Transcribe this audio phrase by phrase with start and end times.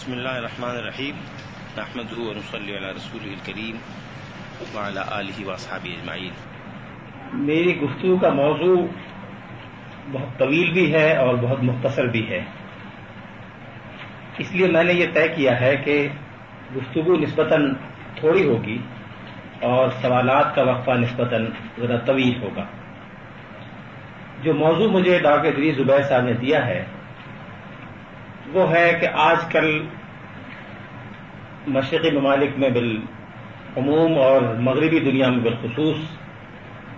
[0.00, 1.16] بسم اللہ الرحمن الرحیم۔
[1.76, 3.76] احمد ونصلی علی رسول الکریم
[4.74, 6.30] وعلی آلہ واصحاب اجمعین۔
[7.32, 8.86] میری گفتگو کا موضوع
[10.12, 12.44] بہت طویل بھی ہے اور بہت مختصر بھی ہے۔
[14.38, 16.08] اس لیے میں نے یہ طے کیا ہے کہ
[16.76, 17.74] گفتگو نسبتاً
[18.16, 18.78] تھوڑی ہوگی
[19.60, 21.46] اور سوالات کا وقفہ نسبتاً
[21.78, 22.64] ذرا طویل ہوگا۔
[24.42, 26.84] جو موضوع مجھے ڈاکٹر ادری زبیر صاحب نے دیا ہے
[28.52, 29.84] وہ ہے کہ آج کل
[31.66, 35.96] مشرقی ممالک میں بالعموم اور مغربی دنیا میں بالخصوص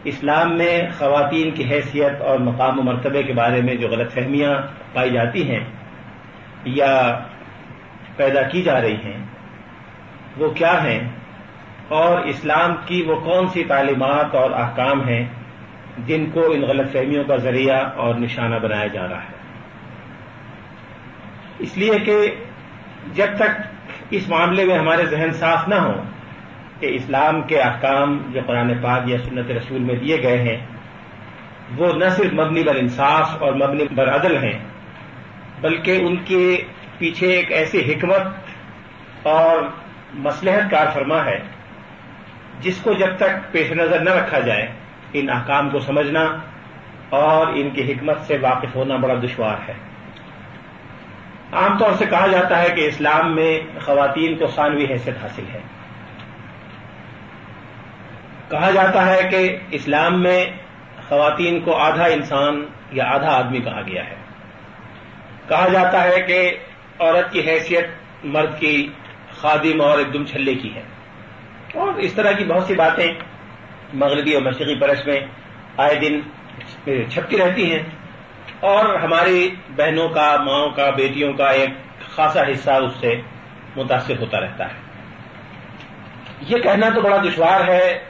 [0.04, 4.54] اسلام میں خواتین کی حیثیت اور مقام و مرتبے کے بارے میں جو غلط فہمیاں
[4.92, 5.64] پائی جاتی ہیں
[6.64, 7.18] یا
[8.16, 9.24] پیدا کی جا رہی ہیں،
[10.36, 11.08] وہ کیا ہیں؟
[11.88, 15.24] اور اسلام کی وہ کون سی تعلیمات اور احکام ہیں
[16.06, 19.41] جن کو ان غلط فہمیوں کا ذریعہ اور نشانہ بنایا جا رہا ہے؟
[21.62, 22.16] اس لیے کہ
[23.14, 23.60] جب تک
[24.10, 26.02] اس معاملے میں ہمارے ذہن صاف نہ ہوں
[26.80, 30.56] کہ اسلام کے احکام جو قرآن پاک یا سنت رسول میں دیے گئے ہیں،
[31.76, 34.58] وہ نہ صرف مبنی بر انصاف اور مبنی بر عدل ہیں،
[35.60, 36.56] بلکہ ان کے
[36.98, 39.62] پیچھے ایک ایسی حکمت اور
[40.14, 41.38] مسلحت کار فرما ہے،
[42.60, 44.66] جس کو جب تک پیش نظر نہ رکھا جائے،
[45.12, 46.24] ان احکام کو سمجھنا
[47.10, 49.74] اور ان کی حکمت سے واقف ہونا بڑا دشوار ہے۔
[51.52, 55.60] عام طور سے کہا جاتا ہے کہ اسلام میں خواتین کو ثانوی حیثیت حاصل ہے۔
[58.48, 60.44] کہا جاتا ہے کہ اسلام میں
[61.08, 64.14] خواتین کو آدھا انسان یا آدھا آدمی کہا گیا ہے۔
[65.48, 66.56] کہا جاتا ہے کہ
[66.98, 67.86] عورت کی حیثیت
[68.24, 68.88] مرد کی
[69.30, 70.82] خادم اور ایک دم چھلے کی ہے۔
[71.74, 73.12] اور اس طرح کی بہت سی باتیں
[73.94, 75.20] مغربی اور مشرقی پرش میں
[75.76, 76.20] آئے دن
[77.10, 77.82] چھپتی رہتی ہیں۔
[78.62, 83.20] اور ہماری بہنوں کا، ماؤں کا، بیٹیوں کا ایک خاصا حصہ اس سے
[83.76, 84.74] متاثر ہوتا رہتا ہے۔
[86.40, 88.04] یہ کہنا تو بڑا دشوار ہے،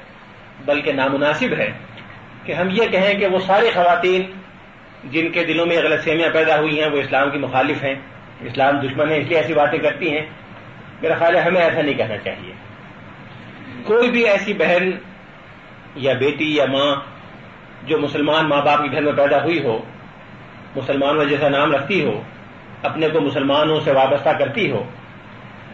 [0.64, 1.72] بلکہ نامناسب ہے
[2.44, 4.22] کہ ہم یہ کہیں کہ وہ ساری خواتین
[5.04, 7.94] جن کے دلوں میں غلط سیمیاں پیدا ہوئی ہیں، وہ اسلام کی مخالف ہیں،
[8.40, 10.26] اسلام دشمن ہے اس لیے ایسی باتیں کرتی ہیں۔
[11.02, 12.52] میرا خیال ہے ہمیں ایسا نہیں کہنا چاہیے۔
[13.84, 14.90] کوئی بھی ایسی بہن
[15.94, 16.96] یا بیٹی یا ماں
[17.82, 19.82] جو مسلمان ماں باپ کے گھر میں پیدا ہوئی ہو
[20.76, 22.22] مسلمانوں جیسا نام رکھتی ہو،
[22.82, 24.90] اپنے کو مسلمانوں سے وابستہ کرتی ہو،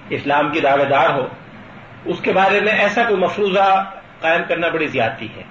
[0.08, 1.28] اسلام کی دعوے دار ہو،
[2.04, 5.42] اس کے بارے میں ایسا کوئی مفروضہ قائم کرنا بڑی زیادتی ہے۔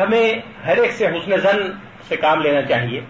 [0.00, 0.34] ہمیں
[0.66, 1.72] ہر ایک سے حسن زن
[2.08, 3.00] سے کام لینا چاہیے۔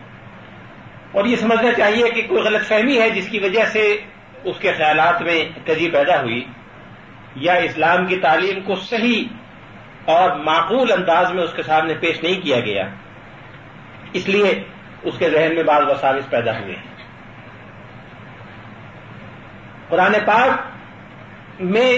[1.12, 3.97] اور یہ سمجھنا چاہیے کہ کوئی غلط فہمی ہے جس کی وجہ سے
[4.44, 6.44] اس کے خیالات میں تجی پیدا ہوئی،
[7.37, 9.25] یا اسلام کی تعلیم کو صحیح
[10.05, 12.88] اور معقول انداز میں اس کے سامنے پیش نہیں کیا گیا۔
[14.12, 14.65] اس لیے
[15.02, 16.94] اس کے ذہن میں بعض وساوس پیدا ہوئے۔ ہیں
[19.88, 20.60] قرآن پاک
[21.60, 21.92] میں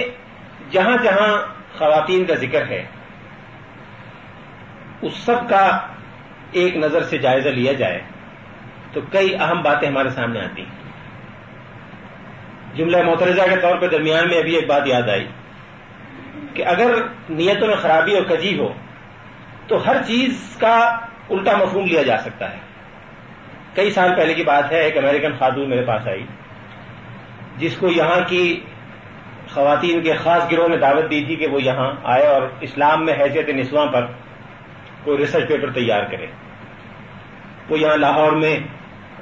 [0.70, 1.46] جہاں جہاں
[1.78, 2.86] خواتین کا ذکر ہے،
[5.02, 5.78] اس سب کا
[6.52, 8.02] ایک نظر سے جائزہ لیا جائے
[8.92, 10.78] تو کئی اہم باتیں ہمارے سامنے آتی۔ ہیں
[12.76, 15.26] جملہ مترجہ کے طور پہ درمیان میں ابھی ایک بات یاد آئی
[16.54, 16.94] کہ اگر
[17.30, 18.72] نیتوں میں خرابی اور کجی ہو،
[19.66, 20.78] تو ہر چیز کا
[21.30, 22.67] الٹا مفہوم لیا جا سکتا ہے۔
[23.74, 26.24] کئی سال پہلے کی بات ہے، ایک امریکن خاتون میرے پاس آئی،
[27.56, 28.60] جس کو یہاں کی
[29.50, 33.14] خواتین کے خاص گروہ نے دعوت دی تھی کہ وہ یہاں آئے اور اسلام میں
[33.14, 34.06] حیثیت نسواں پر
[35.04, 36.26] کوئی ریسرچ پیپر تیار کرے۔
[37.68, 38.58] وہ یہاں لاہور میں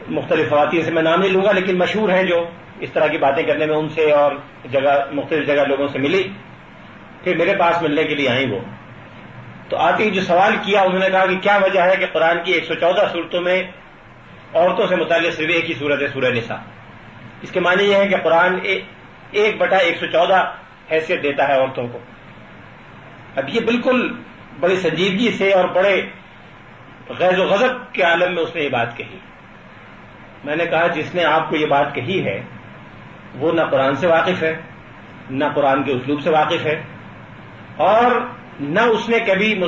[0.09, 2.49] مختلف خواتین سے میں نام نہیں لوں گا، لیکن مشہور ہیں جو
[2.81, 4.33] اس طرح کی باتیں کرنے میں ان سے اور
[4.71, 6.29] جگہ، مختلف جگہ لوگوں سے ملی۔
[7.25, 8.59] پھر میرے پاس ملنے کے لیے آئیں وہ۔
[9.69, 12.53] تو آتے جو سوال کیا، انہوں نے کہا کہ کیا وجہ ہے کہ قرآن کی
[12.53, 13.63] ایک سو چودہ صورتوں میں
[14.57, 16.63] عورتوں سے متعلق صرف ایک ہی صورت ہے، سورہ نساء۔
[17.43, 18.59] اس کے معنی یہ ہے کہ قرآن
[19.31, 20.53] ایک بٹا ایک سو چودہ
[20.91, 21.99] حیثیت دیتا ہے عورتوں کو۔
[23.37, 24.15] اب یہ بالکل
[24.61, 25.95] بڑی سنجیدگی سے اور بڑے
[27.19, 29.19] غیر و غضب کے عالم میں اس نے یہ بات کہی۔
[30.45, 32.41] میں نے کہا، جس نے آپ کو یہ بات کہی ہے،
[33.35, 34.57] وہ نہ قرآن سے واقف ہے،
[35.31, 36.83] نہ قرآن کے اسلوب سے واقف ہے،
[37.77, 38.21] اور
[38.61, 39.63] نہ اس نے کبھی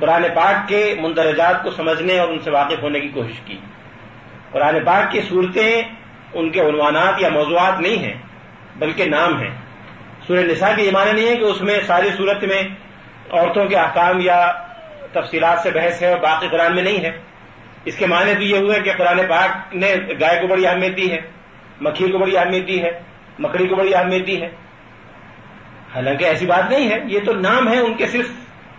[0.00, 3.58] قرآن پاک کے مندرجات کو سمجھنے اور ان سے واقف ہونے کی کوشش کی۔
[4.50, 5.82] قرآن پاک کی صورتیں
[6.32, 8.14] ان کے عنوانات یا موضوعات نہیں ہیں،
[8.76, 9.50] بلکہ نام ہیں۔
[10.26, 12.62] سورہ نساء کی یہ معنی نہیں ہے کہ اس میں ساری صورت میں
[13.30, 14.52] عورتوں کے احکام یا
[15.12, 17.10] تفصیلات سے بحث ہے اور باقی قرآن میں نہیں ہے۔
[17.84, 21.12] اس کے معنی تو یہ ہوئے کہ قرآن پاک نے گائے کو بڑی اہمیت دی
[21.12, 21.20] ہے،
[21.80, 22.90] مکھی کو بڑی اہمیت دی ہے،
[23.38, 24.48] مکڑی کو بڑی اہمیت دی ہے۔
[25.94, 28.26] حالانکہ ایسی بات نہیں ہے، یہ تو نام ہے ان کے صرف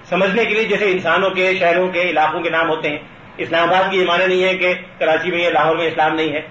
[0.09, 2.97] سمجھنے کے لیے، جیسے انسانوں کے، شہروں کے، علاقوں کے نام ہوتے ہیں۔
[3.37, 6.33] اسلام آباد کی یہ معنی نہیں ہے کہ کراچی میں یا لاہور میں اسلام نہیں
[6.33, 6.41] ہے۔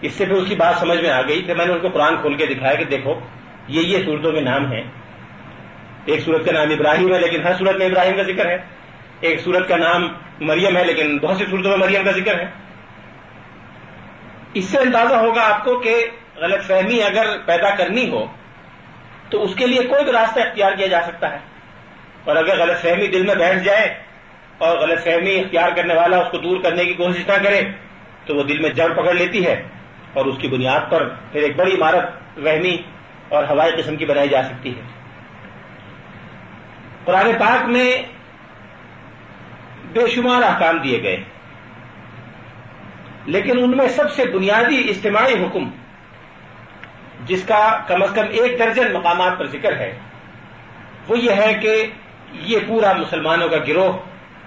[0.00, 1.88] اس سے پھر اس کی بات سمجھ میں آ گئی پھر میں نے ان کو
[1.88, 3.20] قرآن کھول کے دکھایا کہ دیکھو،
[3.68, 4.82] یہ یہ صورتوں کے نام ہیں۔
[6.04, 8.56] ایک سورت کا نام ابراہیم ہے، لیکن ہر صورت میں ابراہیم کا ذکر ہے۔
[9.20, 10.08] ایک سورت کا نام
[10.40, 12.46] مریم ہے، لیکن بہت سی صورتوں میں مریم کا ذکر ہے۔
[14.54, 18.26] اس سے اندازہ ہوگا آپ کو کہ غلط فہمی اگر پیدا کرنی ہو
[19.34, 21.38] تو اس کے لیے کوئی بھی راستہ اختیار کیا جا سکتا ہے۔
[22.24, 23.98] اور اگر غلط فہمی دل میں بیٹھ جائے
[24.58, 27.62] اور غلط فہمی اختیار کرنے والا اس کو دور کرنے کی کوشش نہ کرے،
[28.26, 29.62] تو وہ دل میں جڑ پکڑ لیتی ہے
[30.12, 32.76] اور اس کی بنیاد پر پھر ایک بڑی عمارت وہمی
[33.28, 34.82] اور ہوائی قسم کی بنائی جا سکتی ہے۔
[37.04, 38.02] قرآن پاک میں
[39.92, 41.16] بے شمار احکام دیے گئے،
[43.26, 45.70] لیکن ان میں سب سے بنیادی اجتماعی حکم
[47.26, 49.98] جس کا کم از کم ایک درجن مقامات پر ذکر ہے،
[51.08, 51.86] وہ یہ ہے کہ
[52.32, 53.92] یہ پورا مسلمانوں کا گروہ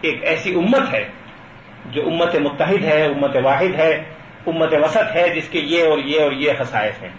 [0.01, 1.07] ایک ایسی امت ہے
[1.85, 4.03] جو امت متحد ہے، امت واحد ہے،
[4.47, 7.13] امت وسط ہے، جس کے یہ اور یہ اور یہ خصائص ہیں۔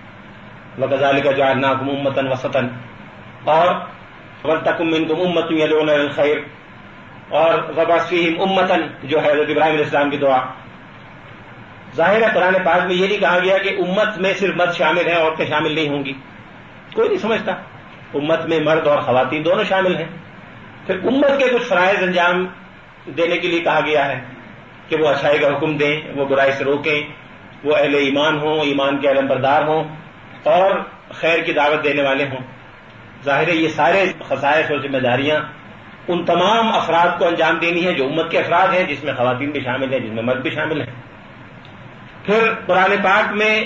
[0.79, 2.69] وغزال کا جاننا امتن وسطن
[3.45, 3.67] اور
[4.65, 6.39] تکم امت الخیر
[7.29, 10.41] اور وباسفیم امتن جو ہے حضرت ابراہیم علیہ السلام کی دعا۔
[11.97, 15.09] ظاہر ہے قرآن پاک میں یہ نہیں کہا گیا کہ امت میں صرف مرد شامل
[15.09, 16.13] ہیں، عورتیں شامل نہیں ہوں گی۔
[16.95, 17.53] کوئی نہیں سمجھتا۔
[18.15, 20.07] امت میں مرد اور خواتین دونوں شامل ہیں۔
[20.87, 22.47] پھر امت کے کچھ فرائض انجام
[23.07, 24.21] دینے کے لیے کہا گیا ہے
[24.89, 27.03] کہ وہ اچھائی کا حکم دیں، وہ برائی سے روکیں،
[27.65, 29.85] وہ اہل ایمان ہوں، ایمان کے علم بردار ہوں
[30.43, 30.71] اور
[31.11, 32.41] خیر کی دعوت دینے والے ہوں۔
[33.25, 35.41] ظاہر ہے یہ سارے خصائص اور ذمہ داریاں
[36.09, 39.51] ان تمام افراد کو انجام دینی ہے جو امت کے افراد ہیں، جس میں خواتین
[39.51, 41.08] بھی شامل ہیں، جس میں مرد بھی شامل ہیں۔
[42.29, 43.65] پھر قرآن پاک میں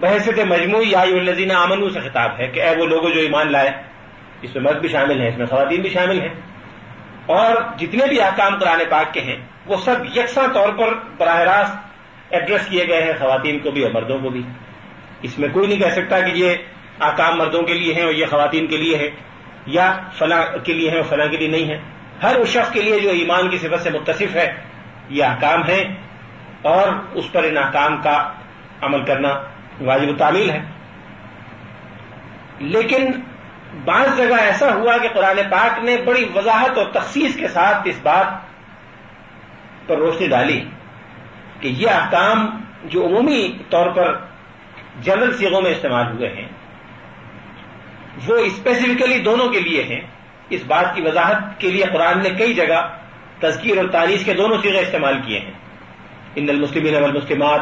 [0.00, 3.70] بحثت مجموعی یا الزین امنو سے خطاب ہے کہ اے وہ لوگ جو ایمان لائے،
[4.42, 6.28] اس میں مرد بھی شامل ہیں، اس میں خواتین بھی شامل ہیں۔
[7.26, 11.74] اور جتنے بھی احکام قرآن پاک کے ہیں، وہ سب یکساں طور پر براہ راست
[12.30, 14.42] ایڈریس کیے گئے ہیں خواتین کو بھی اور مردوں کو بھی۔
[15.22, 16.54] اس میں کوئی نہیں کہہ سکتا کہ یہ
[17.00, 19.10] احکام مردوں کے لیے ہیں اور یہ خواتین کے لیے ہے
[19.66, 21.78] یا فلاں کے لیے ہے اور فلاں کے لیے نہیں ہے
[22.22, 24.52] ہر اس شخص کے لیے جو ایمان کی صفت سے متصف ہے،
[25.08, 25.84] یہ احکام ہے
[26.62, 28.32] اور اس پر ان احکام کا
[28.80, 29.42] عمل کرنا
[29.80, 30.60] واجب تعمیل ہے۔
[32.58, 33.10] لیکن
[33.84, 38.00] بعض جگہ ایسا ہوا کہ قرآن پاک نے بڑی وضاحت اور تخصیص کے ساتھ اس
[38.02, 38.26] بات
[39.88, 40.64] پر روشنی ڈالی
[41.60, 44.18] کہ یہ احکام جو عمومی طور پر
[45.00, 46.48] جنرل سیغوں میں استعمال ہوئے ہیں،
[48.26, 50.00] وہ اسپیسیفکلی دونوں کے لیے ہیں۔
[50.50, 52.88] اس بات کی وضاحت کے لیے قرآن نے کئی جگہ
[53.40, 55.61] تذکیر اور تاریخ کے دونوں سیغے استعمال کیے ہیں۔
[56.36, 57.60] ان المسلمین والمسلمات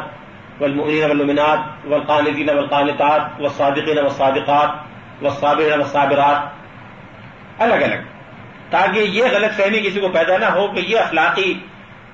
[0.60, 4.70] والمؤمنین والمؤمنات والقانتین والقانتات والصادقین والصادقات
[5.24, 6.38] وصابر وصابرات
[7.62, 8.02] الگ الگ۔
[8.70, 11.54] تاکہ یہ غلط فہمی کسی کو پیدا نہ ہو کہ یہ اخلاقی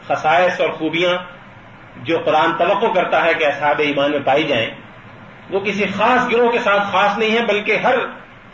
[0.08, 1.14] خصائص اور خوبیاں
[2.02, 4.70] جو قرآن توقع کرتا ہے کہ اصحاب ایمان میں پائی جائیں،
[5.50, 7.94] وہ کسی خاص گروہ کے ساتھ خاص نہیں ہے بلکہ ہر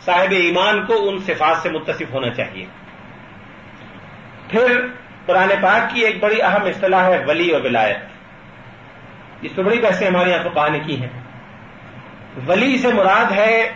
[0.00, 2.66] صاحب ایمان کو ان صفات سے متصف ہونا چاہیے۔
[4.48, 4.86] پھر
[5.26, 7.96] قرآن پاک کی ایک بڑی اہم اصطلاح ہے ولی و ولایت.
[9.42, 11.08] اس پہ بڑی بحثیں ہمارے یہاں فقہ نے کی ہیں.
[12.46, 13.72] ولی سے مراد ہے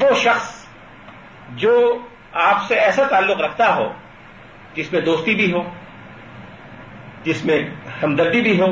[0.00, 0.66] وہ شخص
[1.48, 1.98] جو
[2.32, 3.92] آپ سے ایسا تعلق رکھتا ہو
[4.74, 5.62] جس میں دوستی بھی ہو،
[7.24, 7.62] جس میں
[8.02, 8.66] ہمدردی بھی ہو،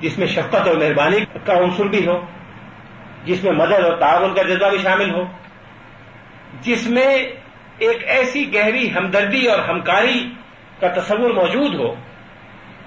[0.00, 2.26] جس میں شفقت اور مہربانی کا عنصر بھی ہو،
[3.24, 5.24] جس میں مدد اور تعاون کا جذبہ بھی شامل ہو،
[6.60, 7.18] جس میں
[7.78, 10.32] ایک ایسی گہری ہمدردی اور ہمکاری
[10.80, 11.94] کا تصور موجود ہو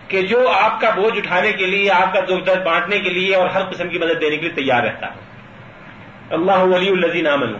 [0.08, 3.36] کہ جو آپ کا بوجھ اٹھانے کے لیے، آپ کا دکھ درد بانٹنے کے لیے
[3.36, 5.19] اور ہر قسم کی مدد دینے کے لیے تیار رہتا ہو
[6.29, 7.53] اللہ ولی الزین امن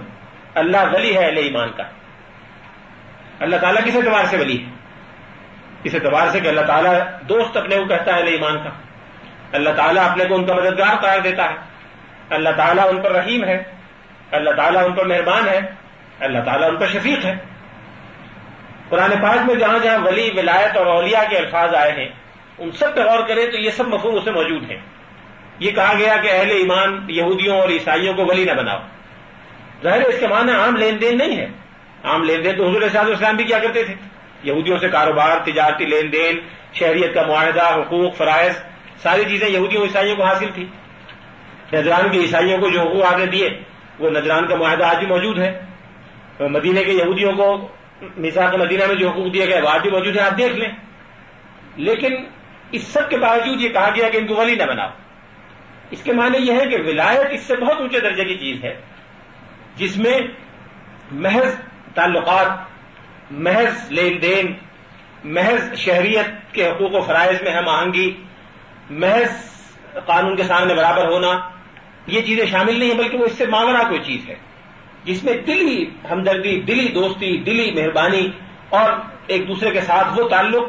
[0.56, 1.84] اللہ ولی ہے اللہ ایمان کا۔
[3.40, 4.70] اللہ تعالیٰ کس اعتبار سے ولی ہے؟
[5.84, 8.70] اس اعتبار سے کہ اللہ تعالیٰ دوست اپنے کو کہتا ہے اللہ ایمان کا۔
[9.52, 11.56] اللہ تعالیٰ اپنے کو ان کا مددگار قرار دیتا ہے۔
[12.30, 13.64] اللہ تعالیٰ ان پر رحیم ہے۔
[14.32, 15.60] اللہ تعالیٰ ان پر مہربان ہے۔
[16.20, 17.36] اللہ تعالیٰ ان پر شفیق ہے۔
[18.90, 22.10] قرآن پاک میں جہاں جہاں ولی، ولایت اور اولیاء کے الفاظ آئے ہیں،
[22.58, 24.78] ان سب پہ غور کریں تو یہ سب مفہوم اسے موجود ہیں۔
[25.60, 28.80] یہ کہا گیا کہ اہل ایمان یہودیوں اور عیسائیوں کو ولی نہ بناؤ۔
[29.84, 31.48] ظاہر اس کے معنی عام لین دین نہیں ہے۔
[32.04, 33.94] عام لین دین تو حضور صاحب اسلام بھی کیا کرتے تھے۔
[34.44, 36.40] یہودیوں سے کاروبار، تجارتی لین دین
[36.74, 38.54] شہریت کا معاہدہ، حقوق، فرائض،
[39.02, 40.66] ساری چیزیں یہودیوں عیسائیوں کو حاصل تھی۔
[41.74, 43.50] نجران کے عیسائیوں کو جو حقوق آگے دیے،
[44.00, 45.62] وہ نجران کا معاہدہ آج بھی موجود ہے۔
[46.40, 47.68] مدینے کے یہودیوں کو
[48.18, 50.72] مثال مدینہ میں جو حقوق دیے گئے وہ آج بھی موجود ہے آپ دیکھ لیں۔
[51.76, 52.16] لیکن
[52.72, 54.90] اس سب کے باوجود یہ کہا گیا کہ ان کو ولی نہ بناؤ۔
[55.92, 58.82] اس کے معنی یہ ہے کہ ولایت اس سے بہت اونچے درجے کی چیز ہے،
[59.76, 60.20] جس میں
[61.12, 61.56] محض
[61.94, 62.48] تعلقات،
[63.32, 64.54] محض لین دین،
[65.24, 68.24] محض شہریت کے حقوق و فرائض میں ہم آہنگی،
[68.90, 69.32] محض
[70.06, 71.50] قانون کے سامنے برابر ہونا،
[72.08, 74.36] یہ چیزیں شامل نہیں ہیں، بلکہ وہ اس سے مانگنا کوئی چیز ہے۔
[75.04, 78.30] جس میں دلی ہمدردی، دلی دوستی، دلی مہربانی
[78.70, 78.92] اور
[79.28, 80.64] ایک دوسرے کے ساتھ وہ تعلق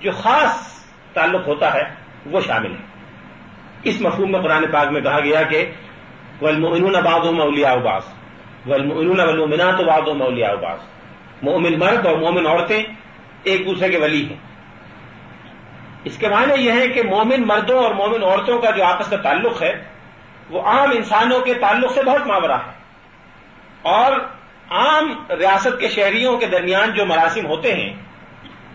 [0.00, 1.82] جو خاص تعلق ہوتا ہے،
[2.26, 2.92] وہ شامل ہے۔
[3.82, 5.70] اس مفہوم میں قرآن پاک میں کہا گیا کہ
[6.42, 8.14] ولمن آباد و مولیا اباس
[8.66, 10.80] ولمن ولمنا تو باد و مولیا اباس
[11.42, 12.82] مومن مرد اور مومن عورتیں
[13.42, 14.36] ایک دوسرے کے ولی ہیں۔
[16.04, 19.16] اس کے معنی یہ ہے کہ مومن مردوں اور مومن عورتوں کا جو آپس کا
[19.16, 19.84] تعلق ہے،
[20.50, 22.81] وہ عام انسانوں کے تعلق سے بہت ماورا ہے۔
[23.82, 24.12] اور
[24.70, 27.94] عام ریاست کے شہریوں کے درمیان جو مراسم ہوتے ہیں،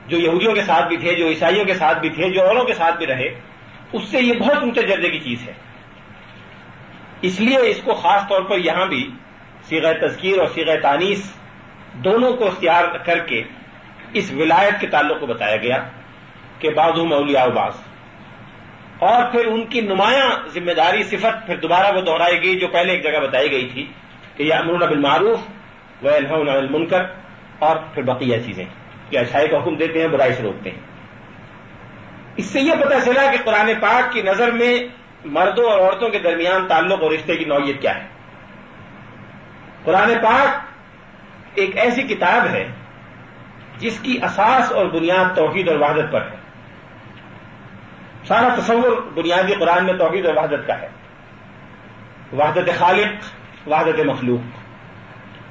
[0.08, 2.74] جو یہودیوں کے ساتھ بھی تھے، جو عیسائیوں کے ساتھ بھی تھے، جو اوروں کے
[2.74, 3.40] ساتھ بھی رہے،
[3.94, 5.54] اس سے یہ بہت اونچے درجے کی چیز ہے۔
[7.22, 9.10] اس لیے اس کو خاص طور پر یہاں بھی
[9.70, 11.34] سیغ تذکیر اور سیغ تانیس
[11.94, 13.44] دونوں کو اختیار کر کے
[14.14, 15.84] اس ولایت کے تعلق کو بتایا گیا
[16.60, 17.74] کہ بعض مولیا باز
[19.00, 22.94] اور پھر ان کی نمایاں ذمہ داری، صفت پھر دوبارہ وہ دہرائی گئی جو پہلے
[22.94, 23.88] ایک جگہ بتائی گئی تھی۔
[24.38, 25.40] کہ یہ امرون بالمعروف
[26.04, 26.10] و
[26.52, 27.06] المنکر،
[27.60, 28.66] اور پھر بقیہ چیزیں
[29.10, 30.80] کہ اچھائی کا حکم دیتے ہیں برائی سے روکتے ہیں۔
[32.36, 34.74] اس سے یہ پتہ چلا کہ قرآن پاک کی نظر میں
[35.26, 38.08] مردوں اور عورتوں کے درمیان تعلق اور رشتے کی نوعیت کیا ہے۔
[39.84, 40.50] قرآن پاک
[41.56, 42.68] ایک ایسی کتاب ہے
[43.78, 46.36] جس کی اساس اور بنیاد توحید اور وحدت پر ہے۔
[48.26, 50.88] سارا تصور بنیادی قرآن میں توحید اور وحدت کا ہے۔
[52.38, 53.26] وحدت خالق
[53.68, 54.40] وحدت مخلوق،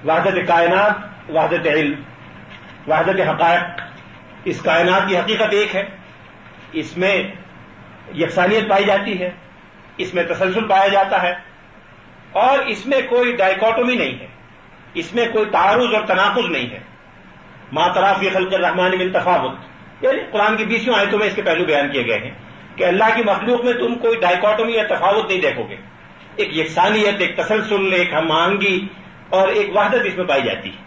[0.08, 0.92] وحدت کائنات،
[1.30, 2.00] وحدت علم،
[2.86, 3.80] وحدت حقائق۔
[4.44, 5.84] اس کائنات کی حقیقت ایک ہے،
[6.72, 7.22] اس میں
[8.14, 9.30] یکسانیت پائی جاتی ہے،
[9.96, 11.34] اس میں تسلسل پایا جاتا ہے،
[12.32, 14.26] اور اس میں کوئی ڈائیکوٹومی نہیں ہے،
[14.94, 16.78] اس میں کوئی تعارض اور تناقض نہیں ہے۔
[17.72, 19.54] ماں طرافی خلق الرحمان من تفاوت۔
[20.00, 22.30] یعنی قرآن کی بیسوں آیتوں میں اس کے پہلو بیان کیے گئے ہیں
[22.76, 25.76] کہ اللہ کی مخلوق میں تم کوئی ڈائیکوٹومی یا تفاوت نہیں دیکھو گے۔
[26.36, 28.86] ایک یکسانیت، ایک تسلسل، ایک ہم آہنگی
[29.28, 30.84] اور ایک وحدت اس میں پائی جاتی ہے۔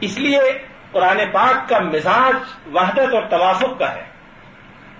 [0.00, 0.40] اس لیے
[0.92, 2.34] قرآن پاک کا مزاج
[2.74, 4.04] وحدت اور توافق کا ہے،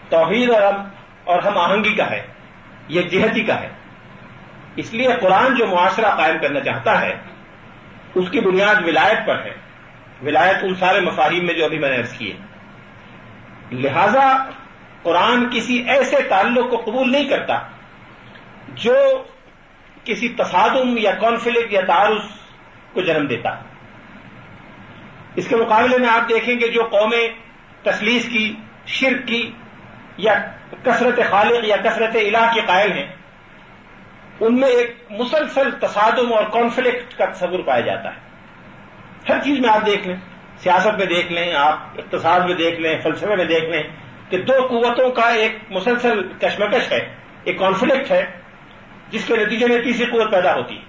[0.09, 0.83] توحید اور ہم
[1.25, 2.27] اور ہم آہنگی کا ہے،
[2.89, 3.69] یہ جہتی کا ہے۔
[4.77, 7.17] اس لیے قرآن جو معاشرہ قائم کرنا چاہتا ہے،
[8.15, 9.55] اس کی بنیاد ولایت پر ہے۔
[10.25, 12.33] ولایت ان سارے مفاہیم میں جو ابھی میں نے عرض کیے
[13.73, 14.37] لہذا
[15.03, 17.59] قرآن کسی ایسے تعلق کو قبول نہیں کرتا
[18.75, 19.25] جو
[20.05, 22.21] کسی تصادم یا کانفلکٹ یا تعارض
[22.93, 23.51] کو جنم دیتا
[25.37, 27.29] اس کے مقابلے میں آپ دیکھیں کہ جو قومیں
[27.83, 28.55] تسلیس کی،
[28.87, 29.53] شرک کی
[30.17, 30.35] یا
[30.85, 33.07] کثرت خالق یا کثرت الہ کے قائل ہیں،
[34.41, 38.21] ان میں ایک مسلسل تصادم اور کانفلکٹ کا تصور پایا جاتا ہے۔
[39.29, 40.17] ہر چیز میں آپ دیکھ لیں،
[40.59, 43.83] سیاست میں دیکھ لیں، آپ اقتصاد میں دیکھ لیں، فلسفے میں دیکھ لیں
[44.29, 48.46] کہ دو قوتوں کا ایک مسلسل کشمکش ہے، ایک کانفلکٹ ہے۔
[49.11, 50.83] جس کے نتیجے میں تیسری قوت پیدا ہوتی۔ ہے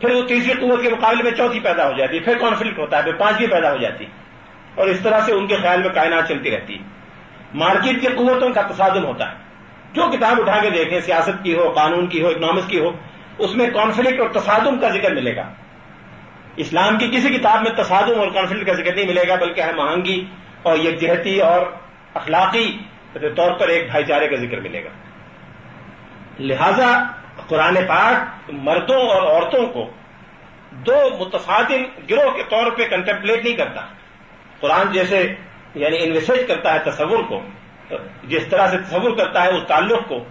[0.00, 2.98] پھر وہ تیسری قوت کے مقابلے میں چوتھی پیدا ہو جاتی ہے پھر کانفلکٹ ہوتا
[2.98, 4.10] ہے، پھر پانچویں پیدا ہو جاتی۔ ہے
[4.74, 6.84] اور اس طرح سے ان کے خیال میں کائنات چلتی رہتی۔ ہے
[7.54, 9.36] مارکیٹ کی قوتوں کا تصادم ہوتا ہے۔
[9.92, 12.90] جو کتاب اٹھا کے دیکھیں، سیاست کی ہو، قانون کی ہو اکنامکس کی ہو،
[13.38, 15.52] اس میں کانفلکٹ اور تصادم کا ذکر ملے گا۔
[16.56, 19.80] اسلام کی کسی کتاب میں تصادم اور کانفلکٹ کا ذکر نہیں ملے گا، بلکہ ہم
[19.80, 20.24] آہنگی
[20.62, 21.60] اور یکجہتی اور
[22.14, 22.78] اخلاقی
[23.12, 24.88] طور پر ایک بھائی چارے کا ذکر ملے گا۔
[26.38, 27.04] لہذا
[27.48, 29.90] قرآن پاک مردوں اور عورتوں کو
[30.70, 33.80] دو متفادن گروہ کے طور پہ کنٹمپلیٹ نہیں کرتا۔
[34.60, 35.34] قرآن جیسے
[35.74, 37.42] یعنی انویسٹ کرتا ہے تصور کو،
[38.24, 40.24] جس طرح سے تصور کرتا ہے اس تعلق کو،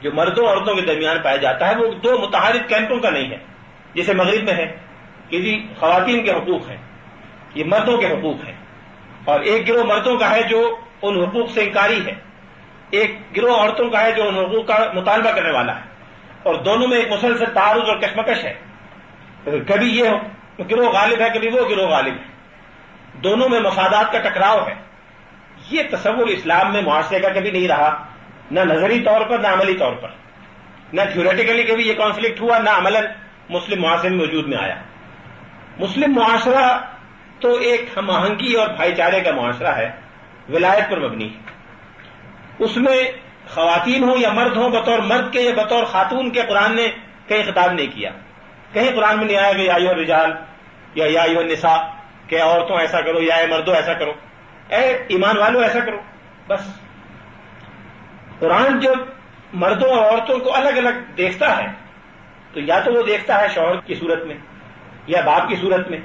[0.00, 3.38] جو مردوں عورتوں کے درمیان پایا جاتا ہے، وہ دو متحرک کیمپوں کا نہیں ہے۔
[3.94, 4.76] جسے مغرب میں ہے،
[5.28, 6.76] کہ جی خواتین کے حقوق ہیں،
[7.54, 8.56] یہ مردوں کے حقوق ہیں۔
[9.24, 12.29] اور ایک گروہ مردوں کا ہے جو ان حقوق سے انکاری ہے۔
[12.90, 15.80] ایک گروہ عورتوں کا ہے جو ان حقوق کا مطالبہ کرنے والا ہے
[16.42, 18.54] اور دونوں میں ایک مسلسل تعارض اور کشمکش ہے۔
[19.44, 20.08] کبھی یہ
[20.70, 22.30] گروہ غالب ہے، کبھی وہ گروہ غالب ہے۔
[23.18, 24.74] دونوں میں مفادات کا ٹکراؤ ہے۔
[25.70, 28.06] یہ تصور اسلام میں معاشرے کا کبھی نہیں رہا،
[28.50, 30.08] نہ نظری طور پر، نہ عملی طور پر۔
[30.92, 32.96] نہ تھیوریٹیکلی کبھی یہ کانفلکٹ ہوا، نہ عمل
[33.48, 34.76] مسلم معاشرے میں وجود میں آیا۔
[35.78, 36.78] مسلم معاشرہ
[37.40, 39.90] تو ایک ہم آہنگی اور بھائی چارے کا معاشرہ ہے،
[40.48, 41.59] ولایت پر مبنی۔ ہے
[42.60, 43.12] اس میں
[43.48, 46.88] خواتین ہوں یا مرد ہوں، بطور مرد کے یا بطور خاتون کے قرآن نے
[47.26, 48.10] کہیں خطاب نہیں کیا۔
[48.72, 50.32] کہیں قرآن میں نہیں آیا کہ یا رجال
[50.94, 51.76] یا یا نسا
[52.26, 54.12] کہ عورتوں ایسا کرو یا اے مردوں ایسا کرو۔
[54.68, 56.00] اے ایمان والوں ایسا کرو۔
[56.46, 56.60] بس۔
[58.38, 58.94] قرآن جب
[59.52, 61.66] مردوں اور عورتوں کو الگ الگ دیکھتا ہے،
[62.52, 64.36] تو یا تو وہ دیکھتا ہے شوہر کی صورت میں،
[65.06, 65.98] یا باپ کی صورت میں،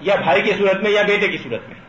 [0.00, 1.85] یا بھائی کی صورت میں، یا بیٹے کی صورت میں۔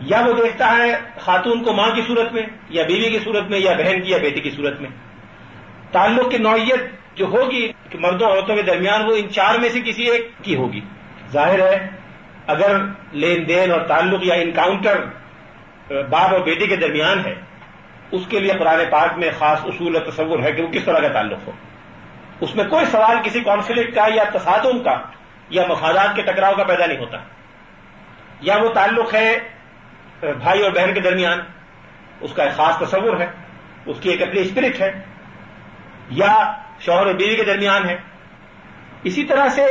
[0.00, 3.58] یا وہ دیکھتا ہے خاتون کو ماں کی صورت میں، یا بیوی کی صورت میں،
[3.58, 4.90] یا بہن کی یا بیٹی کی صورت میں۔
[5.92, 6.80] تعلق کی نوعیت
[7.14, 10.56] جو ہوگی کہ مردوں عورتوں کے درمیان وہ ان چار میں سے کسی ایک کی
[10.56, 10.80] ہوگی۔
[11.32, 11.88] ظاہر ہے،
[12.46, 12.76] اگر
[13.12, 15.04] لین دین اور تعلق یا انکاؤنٹر
[15.88, 17.34] باپ اور بیٹی کے درمیان ہے،
[18.10, 20.98] اس کے لیے قرآن پاک میں خاص اصول اور تصور ہے کہ وہ کس طرح
[20.98, 21.52] کا تعلق ہو۔
[22.40, 24.98] اس میں کوئی سوال، کسی کانفلکٹ کا یا تصادم کا
[25.50, 27.18] یا مفادات کے ٹکراؤ کا پیدا نہیں ہوتا۔
[28.40, 29.55] یا وہ تعلق ہے
[30.20, 31.38] بھائی اور بہن کے درمیان
[32.20, 33.26] اس کا ایک خاص تصور ہے،
[33.86, 34.90] اس کی ایک اپنی اسپرٹ ہے،
[36.10, 36.34] یا
[36.80, 37.96] شوہر اور بیوی کے درمیان ہے۔
[39.02, 39.64] اسی طرح سے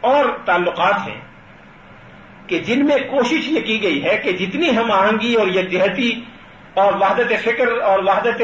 [0.00, 1.20] اور تعلقات ہیں
[2.46, 6.24] کہ جن میں کوشش یہ کی گئی ہے کہ جتنی ہم آہنگی اور یکجہتی
[6.74, 8.42] اور وحدت فکر اور وحدت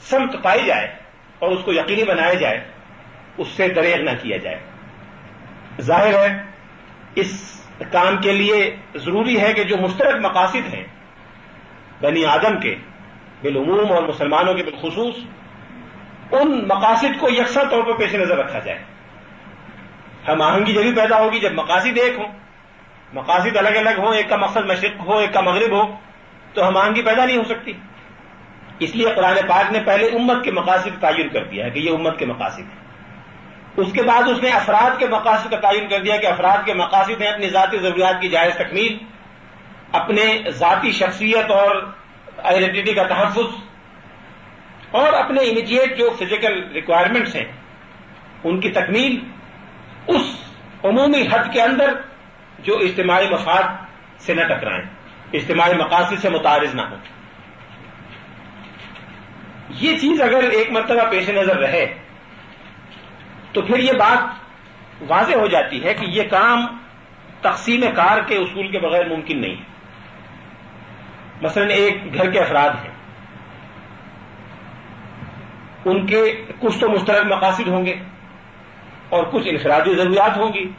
[0.00, 0.86] سمت پائی جائے
[1.38, 2.60] اور اس کو یقینی بنایا جائے،
[3.38, 4.58] اس سے دریغ نہ کیا جائے۔
[5.80, 6.42] ظاہر ہے،
[7.14, 10.84] اس کام کے لیے ضروری ہے کہ جو مشترک مقاصد ہیں
[12.00, 12.74] بنی آدم کے،
[13.42, 15.14] بالعموم اور مسلمانوں کے بالخصوص،
[16.32, 18.78] ان مقاصد کو یکساں طور پر پیش نظر رکھا جائے۔
[20.28, 22.28] ہم آہنگی جبھی پیدا ہوگی جب مقاصد ایک ہوں۔
[23.12, 25.96] مقاصد الگ الگ ہوں، ایک کا مقصد مشرق ہو، ایک کا مغرب ہو،
[26.54, 27.72] تو ہم آہنگی پیدا نہیں ہو سکتی۔
[28.78, 31.90] اس لیے قرآن پاک نے پہلے امت کے مقاصد تعین کر دیا ہے کہ یہ
[31.90, 32.87] امت کے مقاصد ہیں۔
[33.76, 36.74] اس کے بعد اس نے افراد کے مقاصد کا تعین کر دیا کہ افراد کے
[36.74, 38.96] مقاصد ہیں اپنی ذاتی ضروریات کی جائز تکمیل،
[39.92, 40.24] اپنے
[40.58, 41.76] ذاتی شخصیت اور
[42.44, 43.54] آئیڈینٹی کا تحفظ،
[44.92, 47.44] اور اپنے امیڈیٹ جو فزیکل ریکوائرمنٹس ہیں،
[48.44, 49.18] ان کی تکمیل
[50.08, 50.34] اس
[50.84, 51.94] عمومی حد کے اندر
[52.58, 53.64] جو اجتماعی مفاد
[54.20, 54.84] سے نہ ٹکرائیں،
[55.32, 57.00] اجتماعی مقاصد سے متعارض نہ ہوں۔
[59.78, 61.84] یہ چیز اگر ایک مرتبہ پیش نظر رہے
[63.52, 64.42] تو پھر یہ بات
[65.08, 66.66] واضح ہو جاتی ہے کہ یہ کام
[67.40, 69.62] تقسیم کار کے اصول کے بغیر ممکن نہیں ہے۔
[71.42, 72.94] مثلا ایک گھر کے افراد ہیں۔
[75.84, 77.94] ان کے کچھ تو مشترک مقاصد ہوں گے
[79.08, 80.70] اور کچھ انفرادی ضروریات ہوں گی۔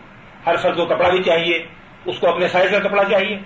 [0.46, 1.68] ہر فرد کو کپڑا بھی چاہیے،
[2.06, 3.40] اس کو اپنے سائز کا کپڑا چاہیے۔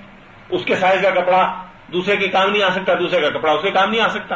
[0.50, 3.62] اس کے سائز کا کپڑا دوسرے کے کام نہیں آ سکتا، دوسرے کا کپڑا اس
[3.62, 4.36] کے کام نہیں آ سکتا۔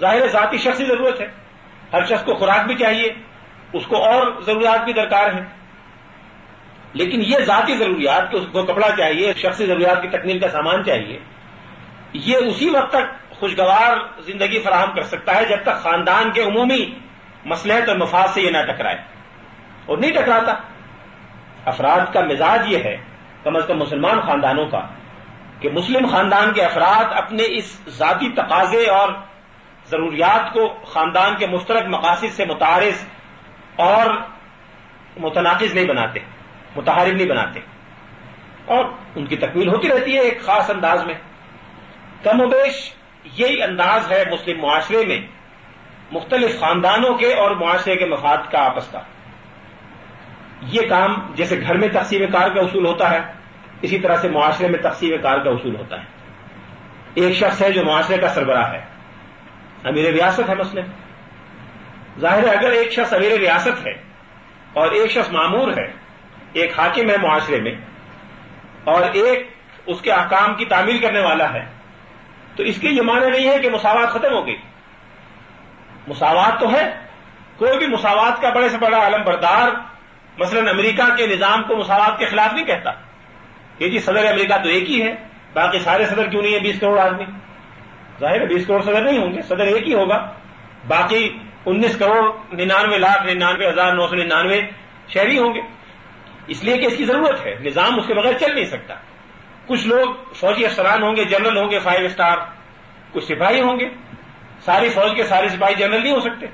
[0.00, 1.26] ظاہر ذاتی شخصی ضرورت ہے۔
[1.92, 3.08] ہر شخص کو خوراک بھی چاہیے
[3.72, 5.44] اس کو اور ضروریات بھی درکار ہیں۔
[6.92, 10.84] لیکن یہ ذاتی ضروریات کہ اس کو کپڑا چاہیے، شخصی ضروریات کی تکمیل کا سامان
[10.84, 11.18] چاہیے،
[12.12, 16.98] یہ اسی وقت تک خوشگوار زندگی فراہم کر سکتا ہے جب تک خاندان کے عمومی
[17.44, 18.96] مسلحت اور مفاد سے یہ نہ ٹکرائے۔
[19.86, 20.54] اور نہیں ٹکراتا۔
[21.64, 22.96] افراد کا مزاج یہ ہے،
[23.42, 24.80] کم از کم مسلمان خاندانوں کا،
[25.60, 29.08] کہ مسلم خاندان کے افراد اپنے اس ذاتی تقاضے اور
[29.86, 33.06] ضروریات کو خاندان کے مشترک مقاصد سے متعارض
[33.76, 34.06] اور
[35.16, 36.20] متناقض نہیں بناتے
[36.76, 37.60] متحرک نہیں بناتے۔
[38.64, 38.84] اور
[39.14, 41.14] ان کی تکمیل ہوتی رہتی ہے ایک خاص انداز میں۔
[42.22, 42.92] کم و بیش
[43.24, 45.20] یہی انداز ہے مسلم معاشرے میں،
[46.12, 49.00] مختلف خاندانوں کے اور معاشرے کے مفاد کا آپس کا۔
[50.62, 53.20] یہ کام جیسے گھر میں تقسیم کار کا اصول ہوتا ہے،
[53.82, 56.04] اسی طرح سے معاشرے میں تقسیم کار کا اصول ہوتا ہے۔
[57.14, 58.84] ایک شخص ہے جو معاشرے کا سربراہ ہے۔
[59.84, 60.84] امیر ریاست ہے مسلم۔
[62.20, 63.92] ظاہر ہے، اگر ایک شخص امیر ریاست ہے
[64.72, 65.86] اور ایک شخص معمور ہے،
[66.52, 67.74] ایک حاکم ہے معاشرے میں،
[68.84, 69.48] اور ایک
[69.86, 71.64] اس کے احکام کی تعمیل کرنے والا ہے،
[72.56, 74.56] تو اس کے یہ معنی نہیں ہے کہ مساوات ختم ہو گئی۔
[76.08, 76.84] مساوات تو ہے،
[77.56, 79.68] کوئی بھی مساوات کا بڑے سے بڑا علم بردار،
[80.38, 82.90] مثلا امریکہ کے نظام کو مساوات کے خلاف نہیں کہتا،
[83.78, 85.14] کہ جی صدر امریکہ تو ایک ہی ہے،
[85.54, 87.24] باقی سارے صدر کیوں نہیں ہیں؟ بیس کروڑ آدمی۔
[88.20, 90.18] ظاہر ہے، بیس کروڑ صدر نہیں ہوں گے، صدر ایک ہی ہوگا،
[90.88, 91.22] باقی
[91.66, 94.60] انیس کروڑ ننانوے لاکھ ننانوے ہزار نو سو ننانوے
[95.08, 95.60] شہری ہوں گے۔
[96.46, 98.94] اس لیے کہ اس کی ضرورت ہے۔ نظام اس کے بغیر چل نہیں سکتا۔
[99.66, 102.36] کچھ لوگ فوجی افسران ہوں گے، جنرل ہوں گے، فائیو اسٹار۔
[103.12, 103.88] کچھ سپاہی ہوں گے۔
[104.60, 106.46] ساری فوج کے سارے سپاہی جنرل نہیں ہو سکتے۔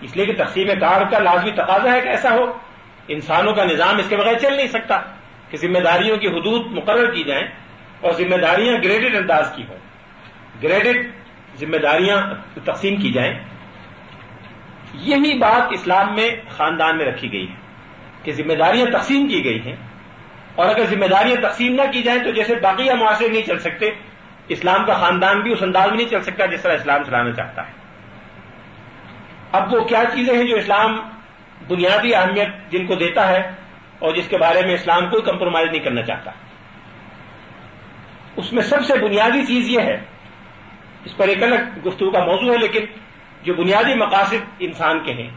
[0.00, 2.58] اس لیے کہ تقسیم کار کا لازمی تقاضا ہے کہ ایسا ہو۔
[3.08, 5.00] انسانوں کا نظام اس کے بغیر چل نہیں سکتا
[5.50, 7.46] کہ ذمہ داریوں کی حدود مقرر کی جائیں
[8.00, 9.78] اور ذمہ داریاں گریڈڈ انداز کی ہوں۔
[10.62, 11.10] گریڈڈ
[11.56, 12.16] ذمہ داریاں
[12.64, 13.55] تقسیم کی جائیں۔
[15.02, 17.54] یہی بات اسلام میں خاندان میں رکھی گئی ہے
[18.22, 19.76] کہ ذمہ داریاں تقسیم کی گئی ہیں
[20.54, 23.90] اور اگر ذمہ داریاں تقسیم نہ کی جائیں تو جیسے باقیہ معاشرے نہیں چل سکتے،
[24.48, 27.66] اسلام کا خاندان بھی اس انداز میں نہیں چل سکتا جس طرح اسلام چلانا چاہتا
[27.66, 27.72] ہے۔
[29.52, 31.00] اب وہ کیا چیزیں ہیں جو اسلام
[31.68, 33.52] بنیادی اہمیت جن کو دیتا ہے
[33.98, 36.30] اور جس کے بارے میں اسلام کوئی کمپرومائز نہیں کرنا چاہتا؟
[38.36, 40.00] اس میں سب سے بنیادی چیز یہ ہے،
[41.04, 42.84] اس پر ایک الگ گفتگو کا موضوع ہے لیکن
[43.42, 45.30] جو بنیادی مقاصد انسان کے ہیں،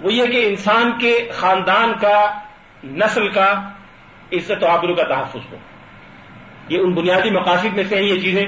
[0.00, 2.38] وہ یہ کہ انسان کے خاندان کا،
[2.84, 3.68] نسل کا
[4.32, 5.56] عزت و آبرو کا تحفظ ہو۔
[6.68, 8.42] یہ ان بنیادی مقاصد میں سے ہیں یہ چیزیں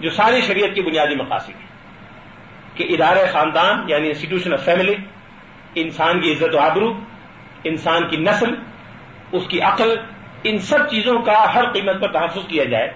[0.00, 1.68] جو ساری شریعت کی بنیادی مقاصد ہیں۔
[2.74, 4.94] کہ ادارہ خاندان یعنی انسٹیٹیوشن آف فیملی
[5.74, 6.92] انسان کی عزت و آبرو،
[7.64, 8.54] انسان کی نسل،
[9.32, 9.96] اس کی عقل،
[10.44, 12.90] ان سب چیزوں کا ہر قیمت پر تحفظ کیا جائے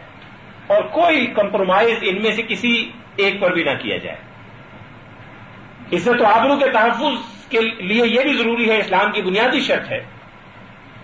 [0.66, 4.18] اور کوئی کمپرومائز ان میں سے کسی ایک پر بھی نہ کیا جائے۔
[5.92, 9.92] عزت و آبرو کے تحفظ کے لیے یہ بھی ضروری ہے، اسلام کی بنیادی شرط
[9.92, 10.05] ہے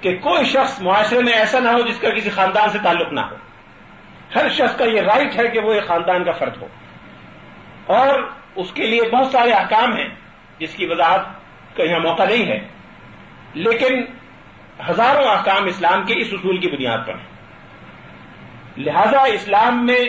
[0.01, 3.21] کہ کوئی شخص معاشرے میں ایسا نہ ہو جس کا کسی خاندان سے تعلق نہ
[3.21, 3.37] ہو۔
[4.35, 6.67] ہر شخص کا یہ رائٹ ہے کہ وہ ایک خاندان کا فرد ہو۔
[7.87, 10.09] اور اس کے لیے بہت سارے احکام ہیں
[10.59, 11.21] جس کی وضاحت
[11.77, 12.69] کا یہاں موقع نہیں ہے۔
[13.55, 14.05] لیکن
[14.91, 17.27] ہزاروں احکام اسلام کے اس اصول کی بنیاد پر ہیں۔
[18.77, 20.01] لہذا اسلام میں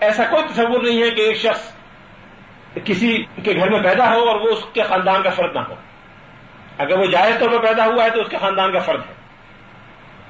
[0.00, 1.79] ایسا کوئی تصور نہیں ہے کہ ایک شخص
[2.84, 5.74] کسی کے گھر میں پیدا ہو اور وہ اس کے خاندان کا فرد نہ ہو۔
[6.78, 9.14] اگر وہ جائز طور پر پیدا ہوا ہے تو اس کے خاندان کا فرد ہے۔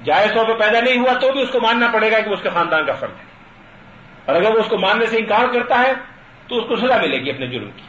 [0.05, 2.35] جائز طور پر پیدا نہیں ہوا تو بھی اس کو ماننا پڑے گا کہ وہ
[2.35, 3.25] اس کے خاندان کا فرد ہے۔
[4.25, 5.93] اور اگر وہ اس کو ماننے سے انکار کرتا ہے
[6.49, 7.83] تو اس کو سزا ملے گی اپنے جرم کی۔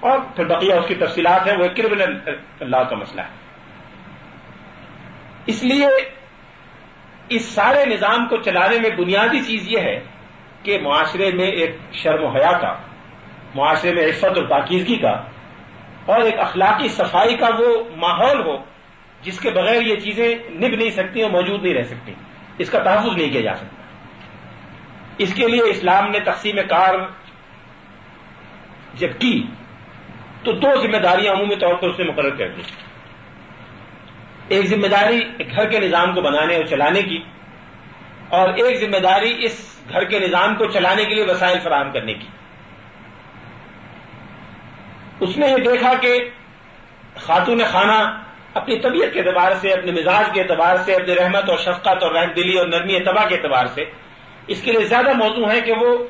[0.00, 3.42] اور پھر بقیہ اس کی تفصیلات ہیں، وہ کرمنل اللہ کا مسئلہ ہے۔
[5.46, 5.86] اس لیے
[7.28, 10.00] اس سارے نظام کو چلانے میں بنیادی چیز یہ ہے
[10.62, 12.74] کہ معاشرے میں ایک شرم و حیا کا
[13.54, 15.22] معاشرے میں عفت اور پاکیزگی کا
[16.06, 18.64] اور ایک اخلاقی صفائی کا وہ ماحول ہو
[19.22, 22.14] جس کے بغیر یہ چیزیں نب نہیں سکتی اور موجود نہیں رہ سکتی۔
[22.58, 23.82] اس کا تحفظ نہیں کیا جا سکتا۔
[25.18, 26.94] اس کے لیے اسلام نے تقسیم کار
[28.94, 29.46] جب کی
[30.44, 32.62] تو دو ذمہ داریاں عمومی طور پر اس نے مقرر کر دی۔
[34.48, 35.24] ایک ذمہ داری
[35.56, 37.22] گھر کے نظام کو بنانے اور چلانے کی
[38.28, 42.14] اور ایک ذمہ داری اس گھر کے نظام کو چلانے کے لیے وسائل فراہم کرنے
[42.14, 42.26] کی۔
[45.22, 46.30] اس نے یہ دیکھا کہ
[47.14, 48.22] خاتون خانہ
[48.54, 52.10] اپنی طبیعت کے اعتبار سے، اپنے مزاج کے اعتبار سے، اپنی رحمت اور شفقت اور
[52.10, 53.84] رحم دلی اور نرمی اتباع کے اعتبار سے۔
[54.46, 56.04] اس کے لیے زیادہ موضوع ہے کہ وہ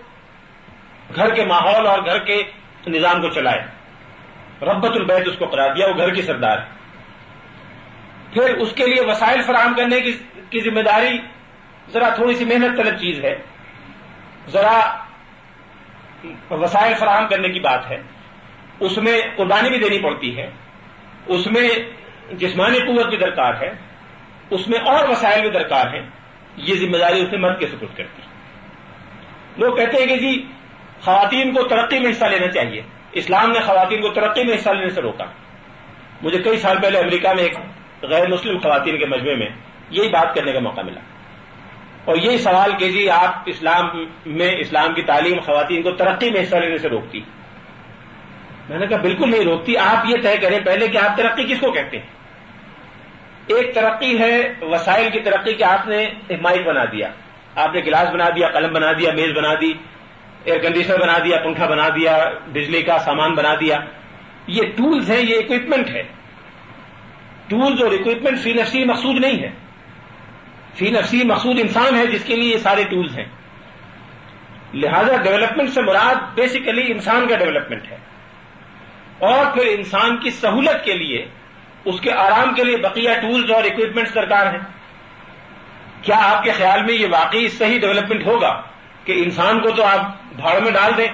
[1.16, 2.42] گھر کے ماحول اور گھر کے
[2.87, 3.62] نظام کو چلائے۔
[4.62, 6.83] ربت البید اس کو قرار دیا، وہ گھر کی سردار۔ ہے
[8.33, 10.01] پھر اس کے لیے وسائل فراہم کرنے
[10.51, 11.18] کی ذمہ داری
[11.92, 13.42] ذرا تھوڑی سی محنت طلب چیز ہے۔
[14.48, 14.96] ذرا
[16.51, 18.03] وسائل فراہم کرنے کی بات ہے۔
[18.81, 20.51] اس میں قربانی بھی دینی پڑتی ہے،
[21.27, 21.69] اس میں
[22.33, 23.71] جسمانی قوت بھی درکار ہے،
[24.51, 26.07] اس میں اور وسائل بھی درکار ہیں،
[26.57, 28.27] یہ ذمہ داری اسے مرد کے سپرد کرتی ہے۔
[29.57, 30.47] لوگ کہتے ہیں کہ جی
[31.01, 32.83] خواتین کو ترقی میں حصہ لینا چاہیے۔
[33.13, 35.25] اسلام نے خواتین کو ترقی میں حصہ لینے سے روکا۔
[36.23, 37.55] مجھے کئی سال پہلے امریکہ میں ایک
[38.03, 39.49] غیر مسلم خواتین کے مجموعے میں
[39.91, 41.01] یہی بات کرنے کا موقع ملا۔
[42.05, 43.89] اور یہی سوال کہ جی آپ اسلام
[44.27, 47.21] میں اسلام کی تعلیم خواتین کو ترقی میں حصہ لینے سے روکتی۔
[48.73, 51.61] میں نے کہا بالکل نہیں روکتی، آپ یہ طے کریں پہلے کہ آپ ترقی کس
[51.61, 52.07] کو کہتے ہیں؟
[53.47, 57.09] ایک ترقی ہے وسائل کی ترقی کہ آپ نے مائک بنا دیا،
[57.55, 59.73] آپ نے گلاس بنا دیا، قلم بنا دیا، میز بنا دی،
[60.45, 63.79] ایئر کنڈیشنر بنا دیا، پنکھا بنا دیا، بجلی کا سامان بنا دیا۔
[64.47, 66.03] یہ ٹولز ہیں، یہ اکوپمنٹ ہے۔
[67.49, 69.51] ٹولز اور اکوپمنٹ فی نفسی مقصود نہیں ہے۔
[70.75, 73.27] فی نفسی مقصود انسان ہے، جس کے لیے یہ سارے ٹولز ہیں۔
[74.75, 78.12] لہذا ڈیولپمنٹ سے مراد بیسیکلی انسان کا ڈیولپمنٹ ہے۔
[79.23, 81.25] اور پھر انسان کی سہولت کے لیے،
[81.85, 84.61] اس کے آرام کے لیے بقیہ ٹولز اور اکوپمنٹس درکار ہیں۔
[86.03, 88.63] کیا آپ کے خیال میں یہ واقعی صحیح ڈیولپمنٹ ہوگا
[89.05, 90.01] کہ انسان کو تو آپ
[90.37, 91.07] بھاڑ میں ڈال دیں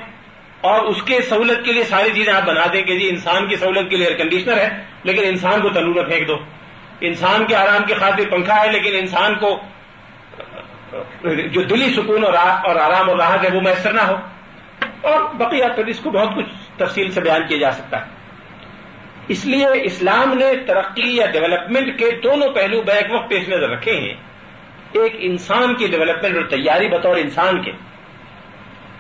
[0.61, 3.57] اور اس کے سہولت کے لیے ساری چیزیں آپ بنا دیں کہ جی انسان کی
[3.57, 4.69] سہولت کے لیے ایئر کنڈیشنر ہے،
[5.05, 6.37] لیکن انسان کو تنور پھینک دو۔
[7.01, 9.59] انسان کے آرام کی خاطر پنکھا ہے، لیکن انسان کو
[11.53, 12.35] جو دلی سکون اور
[12.77, 14.17] آرام اور راحت ہے وہ میسر نہ ہو۔
[15.03, 18.11] اور بقیہ پھر اس کو بہت کچھ تفصیل سے بیان کیا جا سکتا ہے۔
[19.29, 23.93] اس لیے اسلام نے ترقی یا ڈیولپمنٹ کے دونوں پہلو بیک وقت پیش نظر رکھے
[23.93, 24.15] ہیں۔
[24.93, 27.73] ایک انسان کی ڈیولپمنٹ اور تیاری بطور انسان کے۔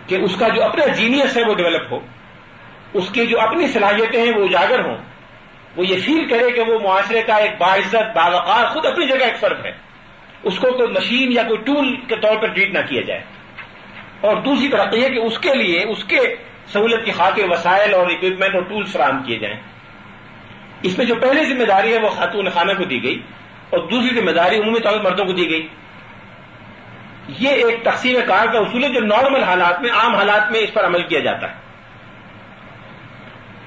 [0.06, 1.98] کہ اس کا جو اپنا جینیس ہے وہ ڈیولپ ہو،
[2.94, 4.96] اس کی جو اپنی صلاحیتیں ہیں وہ اجاگر ہوں۔
[5.76, 9.36] وہ یہ فیل کرے کہ وہ معاشرے کا ایک باعزت، باوقار، خود اپنی جگہ ایک
[9.40, 9.72] فرق ہے۔
[10.42, 13.20] اس کو کوئی مشین یا کوئی ٹول کے طور پر ٹریٹ نہ کیا جائے۔
[14.20, 18.06] اور دوسری ترقی ہے کہ اس کے لیے، اس کے سہولت کی خاطر وسائل اور
[18.06, 19.56] اکوپمنٹ اور ٹولس فراہم کیے جائیں۔
[20.82, 23.22] اس میں جو پہلی ذمہ داری ہے وہ خاتون خانہ کو دی گئی
[23.70, 25.68] اور دوسری ذمہ داری عمومی طور پر مردوں کو دی گئی۔
[27.28, 30.74] یہ ایک تقسیم کار کا اصول ہے جو نارمل حالات میں، عام حالات میں اس
[30.74, 31.54] پر عمل کیا جاتا ہے۔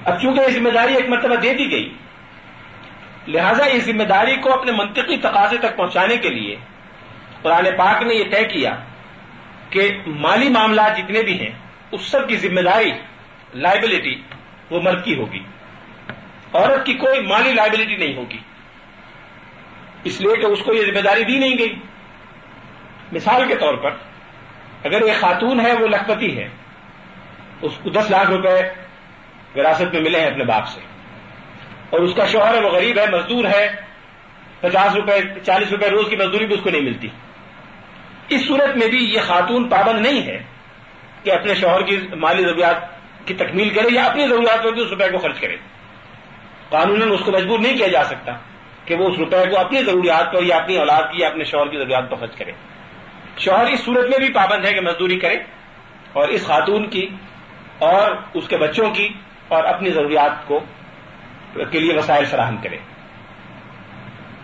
[0.05, 1.93] اب چونکہ یہ ذمہ داری ایک مرتبہ دے دی گئی،
[3.27, 6.55] لہذا اس ذمہ داری کو اپنے منطقی تقاضے تک پہنچانے کے لیے
[7.41, 8.75] قرآن پاک نے یہ طے کیا
[9.69, 11.51] کہ مالی معاملات جتنے بھی ہیں
[11.91, 12.91] اس سب کی ذمہ داری
[13.53, 14.21] لائبلٹی
[14.69, 15.39] وہ مرد کی ہوگی۔
[16.53, 18.37] عورت کی کوئی مالی لائبلٹی نہیں ہوگی۔
[20.03, 21.75] اس لیے کہ اس کو یہ ذمہ داری دی نہیں گئی۔
[23.11, 23.91] مثال کے طور پر،
[24.83, 26.49] اگر ایک خاتون ہے، وہ لکھپتی ہے۔
[27.61, 28.61] اس کو دس لاکھ روپے
[29.55, 30.79] وراثت میں ملے ہیں اپنے باپ سے۔
[31.89, 33.69] اور اس کا شوہر ہے، وہ غریب ہے، مزدور ہے۔
[34.59, 37.07] پچاس روپے، چالیس روپے روز کی مزدوری بھی اس کو نہیں ملتی۔
[38.29, 40.43] اس صورت میں بھی یہ خاتون پابند نہیں ہے۔
[41.23, 42.75] کہ اپنے شوہر کی مالی ضروریات
[43.27, 45.55] کی تکمیل کرے یا اپنی ضروریات پر بھی اس روپے کو خرچ کرے۔
[46.69, 48.31] قانون اس کو مجبور نہیں کیا جا سکتا
[48.85, 51.67] کہ وہ اس روپے کو اپنی ضروریات پر یا اپنی اولاد کی یا اپنے شوہر
[51.67, 52.51] کی ضروریات پر خرچ کرے۔
[53.37, 55.35] شوہر اس صورت میں بھی پابند ہے کہ مزدوری کرے
[56.13, 57.07] اور اس خاتون کی
[57.79, 59.09] اور اس کے بچوں کی
[59.47, 60.59] اور اپنی ضروریات کو
[61.71, 62.77] کے لیے وسائل فراہم کرے۔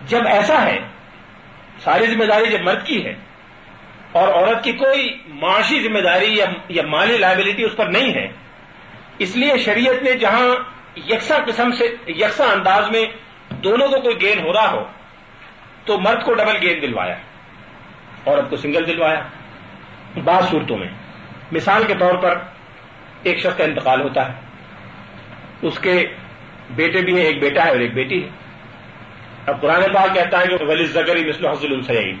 [0.06, 0.78] جب ایسا ہے،
[1.78, 3.14] ساری ذمہ داری جب مرد کی ہے
[4.18, 6.34] اور عورت کی کوئی معاشی ذمہ داری
[6.68, 8.26] یا مالی لائبلٹی اس پر نہیں ہے۔
[9.18, 10.46] اس لیے شریعت نے جہاں
[11.08, 13.04] یکساں قسم سے، یکساں انداز میں
[13.64, 14.84] دونوں کو کوئی گین ہو رہا ہو،
[15.84, 17.16] تو مرد کو ڈبل گین دلوایا،
[18.26, 19.20] عورت کو سنگل دلوایا۔
[20.24, 20.88] بعض صورتوں میں،
[21.52, 22.38] مثال کے طور پر
[23.22, 24.34] ایک شخص کا انتقال ہوتا ہے،
[25.62, 25.94] اس کے
[26.70, 28.28] بیٹے بھی ہیں، ایک بیٹا ہے اور ایک بیٹی ہے۔
[29.46, 32.16] اب قرآن پاک کہتا ہے کہ ولی زکری مثل حضل السعین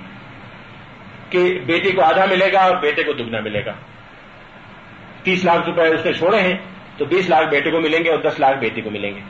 [1.30, 3.72] کہ بیٹی کو آدھا ملے گا اور بیٹے کو دگنا ملے گا۔
[5.22, 6.56] تیس لاکھ روپے اس نے چھوڑے ہیں،
[6.96, 9.20] تو بیس لاکھ بیٹے کو ملیں گے اور دس لاکھ بیٹی کو ملیں گے۔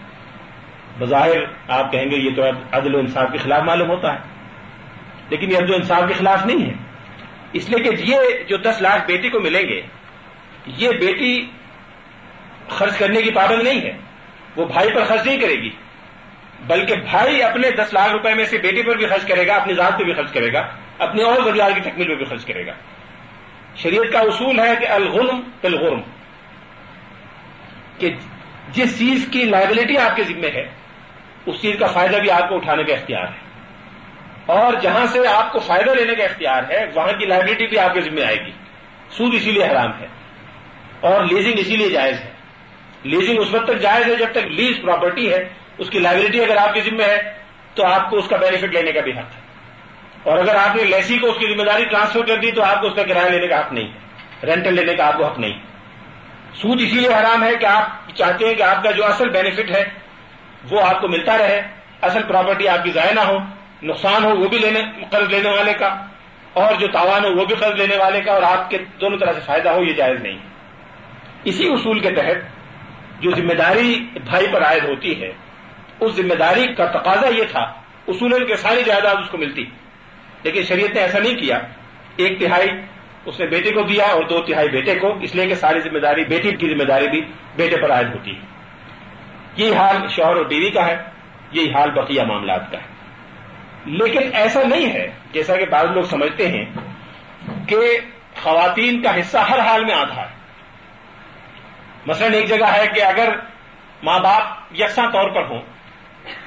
[0.98, 4.18] بظاہر آپ کہیں گے یہ تو عدل و انصاف کے خلاف معلوم ہوتا ہے،
[5.30, 6.74] لیکن یہ عدل و انصاف کے خلاف نہیں ہے۔
[7.52, 9.80] اس لیے کہ یہ جو دس لاکھ بیٹی کو ملیں گے،
[10.66, 11.46] یہ بیٹی
[12.68, 13.96] خرچ کرنے کی پابند نہیں ہے۔
[14.56, 15.70] وہ بھائی پر خرچ نہیں کرے گی،
[16.66, 19.74] بلکہ بھائی اپنے دس لاکھ روپے میں سے بیٹی پر بھی خرچ کرے گا، اپنی
[19.74, 20.66] ذات پہ بھی خرچ کرے گا۔
[20.98, 22.72] اپنی اور ضروریات کی تکمیل پہ بھی خرچ کرے گا۔
[23.76, 26.00] شریعت کا اصول ہے کہ الغرم الغرم،
[27.98, 28.14] کہ
[28.72, 30.68] جس چیز کی لائبلٹی آپ کے ذمے ہے،
[31.46, 33.48] اس چیز کا فائدہ بھی آپ کو اٹھانے کا اختیار ہے۔
[34.46, 37.94] اور جہاں سے آپ کو فائدہ لینے کا اختیار ہے، وہاں کی لائبلٹی بھی آپ
[37.94, 38.50] کے ذمہ آئے گی۔
[39.10, 40.06] سود اسی لیے حرام ہے،
[41.00, 42.30] اور لیزنگ اسی لیے جائز ہے۔
[43.02, 46.56] لیزنگ اس وقت تک جائز ہے جب تک لیز پراپرٹی ہے، اس کی لائبلٹی اگر
[46.56, 47.32] آپ کے ذمہ ہے،
[47.74, 49.47] تو آپ کو اس کا بینیفٹ لینے کا بھی حق ہے۔
[50.22, 52.80] اور اگر آپ نے لیسی کو اس کی ذمہ داری ٹرانسفر کر دی تو آپ
[52.80, 53.88] کو اس کا کرایہ لینے کا حق نہیں
[54.44, 55.58] رینٹل لینے کا آپ کو حق نہیں
[56.54, 59.70] سود اسی لیے حرام ہے کہ آپ چاہتے ہیں کہ آپ کا جو اصل بینیفٹ
[59.70, 59.82] ہے
[60.70, 61.60] وہ آپ کو ملتا رہے۔
[62.02, 63.38] اصل پراپرٹی آپ کی ضائع نہ ہو،
[63.82, 65.88] نقصان ہو وہ بھی لینے، قرض لینے والے کا،
[66.52, 69.32] اور جو تاوان ہو وہ بھی قرض لینے والے کا، اور آپ کے دونوں طرح
[69.32, 70.38] سے فائدہ ہو، یہ جائز نہیں۔
[71.44, 75.32] اسی اصول کے تحت جو ذمہ داری بھائی پر عائد ہوتی ہے،
[76.00, 77.60] اس ذمہ داری کا تقاضا یہ تھا
[78.08, 79.64] اصول کے ساری جائیداد اس کو ملتی۔
[80.42, 81.58] لیکن شریعت نے ایسا نہیں کیا۔
[82.16, 82.68] ایک تہائی
[83.24, 85.98] اس نے بیٹے کو دیا اور دو تہائی بیٹے کو، اس لیے کہ ساری ذمہ
[85.98, 87.20] داری، بیٹی کی ذمہ داری بھی
[87.56, 88.40] بیٹے پر عائد ہوتی ہے۔
[89.56, 90.96] یہی حال شوہر اور بیوی کا ہے،
[91.52, 92.86] یہی حال بقیہ معاملات کا ہے۔
[93.84, 96.64] لیکن ایسا نہیں ہے، جیسا کہ بعض لوگ سمجھتے ہیں
[97.68, 97.98] کہ
[98.42, 100.38] خواتین کا حصہ ہر حال میں آدھا ہے۔
[102.06, 103.28] مثلا ایک جگہ ہے کہ اگر
[104.02, 105.60] ماں باپ یکساں طور پر ہوں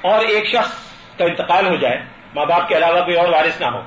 [0.01, 2.01] اور ایک شخص کا انتقال ہو جائے
[2.35, 3.81] ماں باپ کے علاوہ کوئی اور وارث نہ ہو۔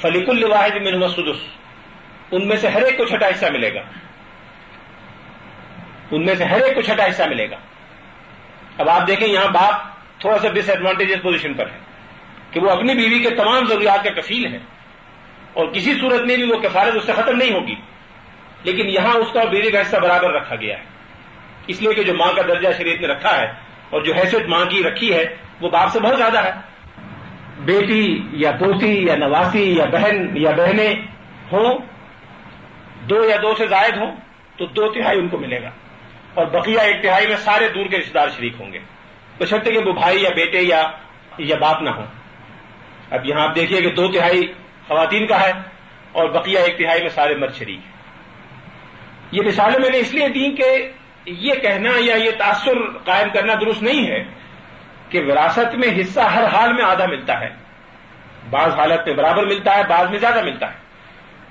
[0.00, 1.02] فلیق الواحد من
[2.30, 3.80] ان میں سے ہر ایک کو چھٹا حصہ ملے گا۔
[6.10, 7.56] ان میں سے ہر ایک کو چھٹا حصہ ملے گا۔
[8.78, 9.74] اب آپ دیکھیں یہاں باپ
[10.20, 11.78] تھوڑا سا ڈس ایڈوانٹیج پوزیشن پر ہے
[12.50, 14.58] کہ وہ اپنی بیوی کے تمام ضروریات کا کفیل ہے
[15.52, 17.74] اور کسی صورت میں بھی وہ کفالت اس سے ختم نہیں ہوگی۔
[18.64, 20.84] لیکن یہاں اس کا بیوی کا حصہ برابر رکھا گیا ہے۔
[21.66, 23.52] اس لیے کہ جو ماں کا درجہ شریعت نے رکھا ہے
[23.90, 25.24] اور جو حیثیت ماں کی رکھی ہے
[25.60, 26.52] وہ باپ سے بہت زیادہ ہے۔
[27.58, 30.94] بیٹی یا پوتی یا نواسی یا بہن یا بہنیں
[31.52, 31.78] ہوں،
[33.08, 34.16] دو یا دو سے زائد ہوں،
[34.56, 35.70] تو دو تہائی ان کو ملے گا۔
[36.34, 38.78] اور بقیہ ایک تہائی میں سارے دور کے رشتے دار شریک ہوں گے۔
[39.40, 40.82] بشرطے کہ وہ بھائی یا بیٹے یا
[41.38, 42.06] یا باپ نہ ہوں۔
[43.10, 44.52] اب یہاں آپ دیکھیے کہ دو تہائی
[44.88, 45.52] خواتین کا ہے
[46.12, 47.92] اور بقیہ ایک تہائی میں سارے مرد شریک ہیں۔
[49.32, 50.92] یہ مثالیں میں نے اس لیے دی کہ
[51.26, 54.24] یہ کہنا یا یہ تاثر قائم کرنا درست نہیں ہے۔
[55.08, 57.48] کہ وراثت میں حصہ ہر حال میں آدھا ملتا ہے۔
[58.50, 60.78] بعض حالت میں برابر ملتا ہے، بعض میں زیادہ ملتا ہے۔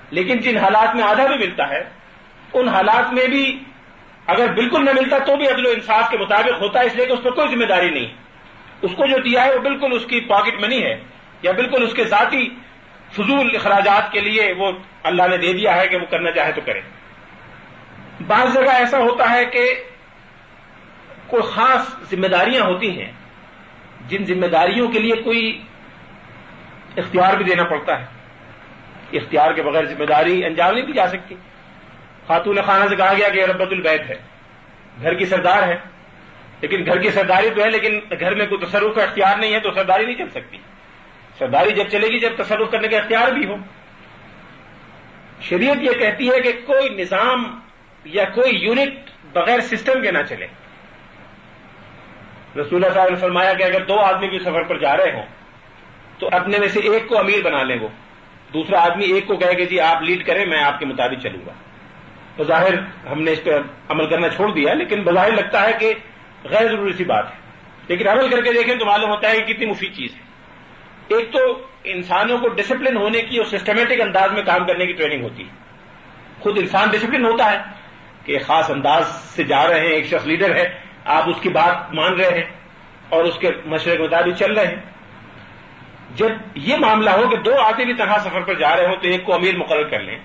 [0.09, 1.83] لیکن جن حالات میں آدھا بھی ملتا ہے،
[2.53, 3.63] ان حالات میں بھی
[4.27, 7.05] اگر بالکل نہ ملتا تو بھی عدل و انصاف کے مطابق ہوتا ہے، اس لیے
[7.05, 8.13] کہ اس پر کوئی ذمہ داری نہیں۔
[8.81, 10.99] اس کو جو دیا ہے وہ بالکل اس کی پاکٹ منی ہے،
[11.41, 12.49] یا بالکل اس کے ذاتی
[13.11, 14.71] فضول اخراجات کے لیے وہ
[15.03, 16.81] اللہ نے دے دیا ہے کہ وہ کرنا چاہے تو کرے۔
[18.27, 19.83] بعض جگہ ایسا ہوتا ہے کہ
[21.27, 23.11] کوئی خاص ذمہ داریاں ہوتی ہیں
[24.07, 25.61] جن ذمہ داریوں کے لیے کوئی
[26.97, 28.05] اختیار بھی دینا پڑتا ہے۔
[29.17, 31.35] اختیار کے بغیر ذمہ داری انجام نہیں دی جا سکتی۔
[32.27, 34.15] خاتون خانہ سے کہا گیا کہ ربت البید ہے۔
[35.01, 35.75] گھر کی سردار ہے۔
[36.61, 39.59] لیکن گھر کی سرداری تو ہے، لیکن گھر میں کوئی تصرف کا اختیار نہیں ہے
[39.59, 40.57] تو سرداری نہیں چل سکتی۔
[41.39, 43.55] سرداری جب چلے گی، جب تصرف کرنے کا اختیار بھی ہو۔
[45.41, 47.59] شریعت یہ کہتی ہے کہ کوئی نظام
[48.05, 50.47] یا کوئی یونٹ بغیر سسٹم کے نہ چلے۔
[52.61, 55.25] رسول اللہ صاحب نے فرمایا کہ اگر دو آدمی بھی سفر پر جا رہے ہوں،
[56.19, 57.87] تو اپنے میں سے ایک کو امیر بنا لیں وہ۔
[58.53, 61.45] دوسرا آدمی ایک کو کہے کہ جی آپ لیڈ کریں، میں آپ کے مطابق چلوں
[61.45, 61.53] گا۔
[62.37, 62.73] بظاہر
[63.11, 63.49] ہم نے اس پہ
[63.89, 65.93] عمل کرنا چھوڑ دیا، لیکن بظاہر لگتا ہے کہ
[66.43, 67.35] غیر ضروری سی بات ہے۔
[67.87, 70.19] لیکن عمل کر کے دیکھیں تو معلوم ہوتا ہے کہ کتنی مفید چیز ہے۔
[71.15, 75.23] ایک تو انسانوں کو ڈسپلن ہونے کی اور سسٹمیٹک انداز میں کام کرنے کی ٹریننگ
[75.23, 75.53] ہوتی ہے۔
[76.39, 77.57] خود انسان ڈسپلن ہوتا ہے
[78.25, 81.93] کہ خاص انداز سے جا رہے ہیں، ایک شخص لیڈر ہے آپ اس کی بات
[81.93, 82.45] مان رہے ہیں
[83.09, 84.81] اور اس کے مشورے کے مطابق چل رہے ہیں۔
[86.15, 89.07] جب یہ معاملہ ہو کہ دو آدمی بھی طرح سفر پر جا رہے ہوں تو
[89.07, 90.17] ایک کو امیر مقرر کر لیں،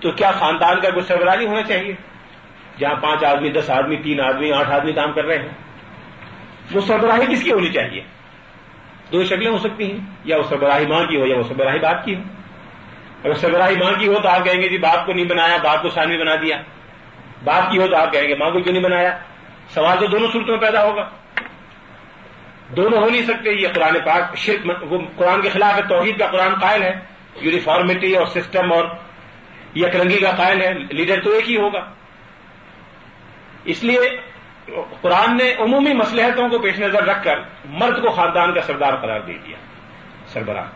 [0.00, 1.92] تو کیا خاندان کا کوئی سربراہی ہونا چاہیے؟
[2.78, 5.48] جہاں پانچ آدمی، دس آدمی، تین آدمی، آٹھ آدمی کام کر رہے ہیں۔
[6.74, 8.00] وہ سربراہی کس کی ہونی چاہیے؟
[9.12, 12.04] دو شکلیں ہو سکتی ہیں، یا وہ سربراہی ماں کی ہو یا وہ سربراہی باپ
[12.04, 12.22] کی ہو۔
[13.24, 15.82] اگر سربراہی ماں کی ہو تو آپ کہیں گے جی باپ کو نہیں بنایا، باپ
[15.82, 16.56] کو ثانوی بنا دیا۔
[17.44, 19.18] باپ کی ہو تو آپ کہیں گے ماں کو کیوں نہیں بنایا؟
[19.74, 21.08] سوال تو دونوں صورتوں میں پیدا ہوگا۔
[22.76, 26.26] دونوں ہو نہیں سکتے، یہ قرآن پاک شرک وہ قرآن کے خلاف ہے، توحید کا
[26.26, 27.00] قرآن قائل ہے
[27.36, 28.84] یونیفارمٹی اور سسٹم اور
[29.74, 31.92] یک رنگی کا قائل ہے، لیڈر تو ایک ہی ہوگا۔
[33.64, 34.00] اس لیے
[35.00, 39.20] قرآن نے عمومی مسلحتوں کو پیش نظر رکھ کر مرد کو خاندان کا سردار قرار
[39.20, 39.56] دے دیا،
[40.26, 40.66] سربراہ۔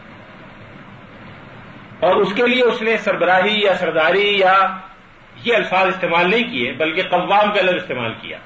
[2.01, 4.59] اور اس کے لیے اس نے سربراہی یا سرداری یا
[5.45, 8.39] یہ الفاظ استعمال نہیں کیے، بلکہ قوام کا لفظ استعمال کیا۔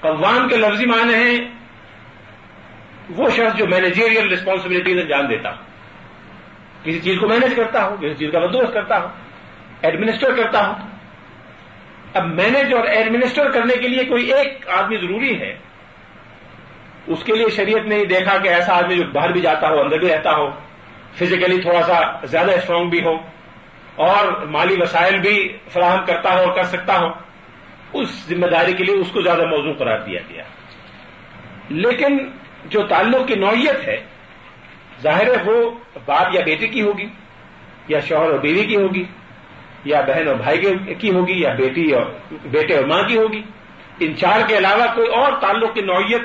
[0.00, 1.38] قوام کے لفظی معنی ہیں،
[3.16, 5.66] وہ شخص جو مینیجیریل ریسپانسبلٹیز انجام دیتا ہو
[6.82, 9.08] کسی چیز کو مینج کرتا ہو کسی چیز کا بدوست کرتا ہو
[9.82, 10.74] ایڈمنسٹر کرتا ہو
[12.14, 15.52] اب مینج اور ایڈمنسٹر کرنے کے لیے کوئی ایک آدمی ضروری ہے،
[17.06, 19.98] اس کے لیے شریعت نے دیکھا کہ ایسا آدمی جو باہر بھی جاتا ہو، اندر
[19.98, 20.48] بھی رہتا ہو
[21.18, 23.14] فزیکلی تھوڑا سا زیادہ اسٹرانگ بھی ہو
[24.06, 25.36] اور مالی وسائل بھی
[25.72, 27.08] فراہم کرتا ہو اور کر سکتا ہو۔
[27.92, 30.42] اس ذمہ داری کے لیے اس کو زیادہ موضوع قرار دیا گیا۔
[31.68, 32.18] لیکن
[32.64, 34.04] جو تعلق کی نوعیت ہے،
[35.02, 35.70] ظاہر ہے وہ
[36.06, 37.06] باپ یا بیٹے کی ہوگی،
[37.88, 39.04] یا شوہر اور بیوی کی ہوگی،
[39.84, 43.42] یا بہن اور بھائی کی ہوگی، یا بیٹی اور بیٹے اور ماں کی ہوگی۔
[44.00, 46.20] ان چار کے علاوہ کوئی اور تعلق کی نوعیت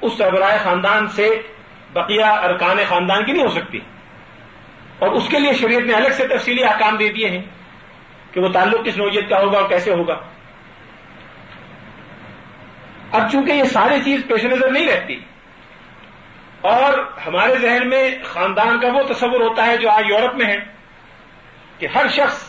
[0.00, 1.28] اس سربراہ خاندان سے
[1.92, 3.78] بقیہ ارکان خاندان کی نہیں ہو سکتی۔
[4.98, 7.42] اور اس کے لیے شریعت نے الگ سے تفصیلی احکام دے دیے ہیں
[8.32, 10.20] کہ وہ تعلق کس نوعیت کا ہوگا اور کیسے ہوگا۔
[13.14, 15.18] اب چونکہ یہ ساری چیز پیش نظر نہیں رہتی،
[16.70, 16.92] اور
[17.26, 20.58] ہمارے ذہن میں خاندان کا وہ تصور ہوتا ہے جو آج یورپ میں ہے،
[21.78, 22.42] کہ ہر شخص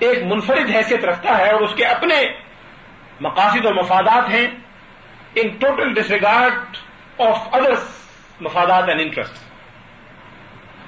[0.00, 2.16] ایک منفرد حیثیت رکھتا ہے اور اس کے اپنے
[3.20, 4.46] مقاصد اور مفادات ہیں
[5.36, 6.76] in total disregard
[7.18, 7.88] of others
[8.40, 9.34] مفادات اینڈ انٹرسٹ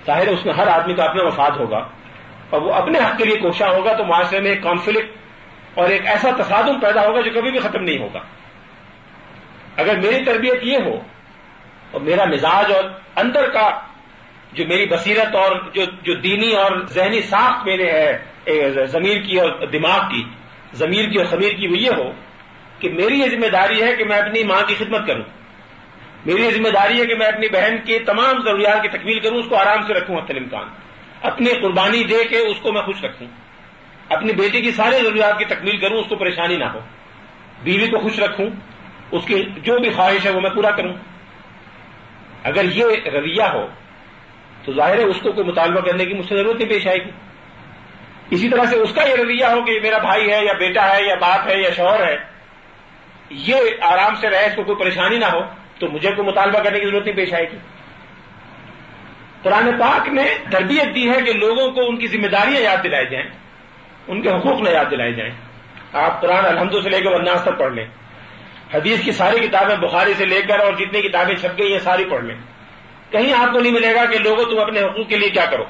[0.07, 1.83] ظاہر اس میں ہر آدمی کا اپنا مفاد ہوگا،
[2.51, 6.07] اور وہ اپنے حق کے لیے کوشاں ہوگا تو معاشرے میں ایک کانفلکٹ اور ایک
[6.07, 8.21] ایسا تصادم پیدا ہوگا جو کبھی بھی ختم نہیں ہوگا۔
[9.77, 11.01] اگر میری تربیت یہ ہو
[11.91, 12.85] اور میرا مزاج اور
[13.17, 13.81] اندر کا
[14.53, 18.19] جو میری بصیرت اور جو جو دینی اور ذہنی ساخت میرے ہے
[18.87, 20.25] ضمیر کی اور دماغ کی،
[20.73, 22.13] ضمیر کی اور خمیر کی وہ یہ ہو
[22.79, 25.25] کہ میری یہ ذمہ داری ہے کہ میں اپنی ماں کی خدمت کروں۔
[26.27, 29.39] میری یہ ذمہ داری ہے کہ میں اپنی بہن کی تمام ضروریات کی تکمیل کروں،
[29.39, 30.69] اس کو آرام سے رکھوں حت امکان۔
[31.23, 33.27] اپنی قربانی دے کے اس کو میں خوش رکھوں۔
[34.09, 36.81] اپنی بیٹی کی ساری ضروریات کی تکمیل کروں، اس کو پریشانی نہ ہو۔
[37.63, 38.47] بیوی کو خوش رکھوں۔
[39.13, 40.95] اس کی جو بھی خواہش ہے وہ میں پورا کروں۔
[42.45, 43.67] اگر یہ رویہ ہو،
[44.65, 46.99] تو ظاہر ہے اس کو کوئی مطالبہ کرنے کی مجھ سے ضرورت نہیں پیش آئے
[46.99, 47.11] گی۔
[48.31, 51.03] اسی طرح سے اس کا یہ رویہ ہو کہ میرا بھائی ہے یا بیٹا ہے
[51.03, 52.17] یا باپ ہے یا شوہر ہے،
[53.31, 55.41] یہ آرام سے رہے، اس کو کوئی پریشانی نہ ہو،
[55.79, 57.57] تو مجھے کوئی مطالبہ کرنے کی ضرورت نہیں پیش آئے گی۔
[59.43, 63.07] قرآن پاک نے تربیت دی ہے کہ لوگوں کو ان کی ذمہ داریاں یاد دلائی
[63.07, 63.27] جائیں،
[64.09, 65.33] ان کے حقوق نہ یاد دلائے جائیں۔
[65.93, 67.87] آپ قرآن الحمد سے لے کے ورناس تک پڑھ لیں۔
[68.75, 72.05] حدیث کی ساری کتابیں بخاری سے لے کر اور جتنی کتابیں چھپ گئی ہیں، ساری
[72.05, 72.35] پڑھ لیں۔
[73.11, 75.65] کہیں آپ کو نہیں ملے گا کہ لوگوں، تم اپنے حقوق کے لیے کیا کرو۔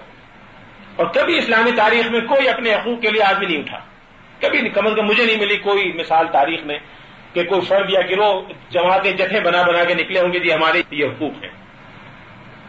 [0.96, 3.78] اور کبھی اسلامی تاریخ میں کوئی اپنے حقوق کے لیے آدمی نہیں اٹھا۔
[4.40, 6.78] کبھی کم از کم مجھے نہیں ملی کوئی مثال تاریخ میں
[7.32, 10.82] کہ کوئی فرد یا گروہ جماعتیں جتھے بنا بنا کے نکلے ہوں گے جی ہمارے
[10.90, 11.50] یہ حقوق ہیں۔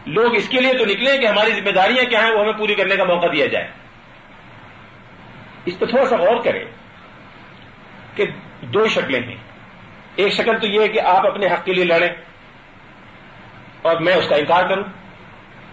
[0.06, 2.74] لوگ اس کے لیے تو نکلے کہ ہماری ذمہ داریاں کیا ہیں، وہ ہمیں پوری
[2.74, 3.68] کرنے کا موقع دیا جائے۔
[5.64, 6.64] اس پہ تھوڑا سا غور کریں
[8.14, 8.24] کہ
[8.60, 9.43] دو شکلیں ہیں۔
[10.16, 12.08] ایک شکل تو یہ ہے کہ آپ اپنے حق کے لیے لڑیں
[13.82, 14.84] اور میں اس کا انکار کروں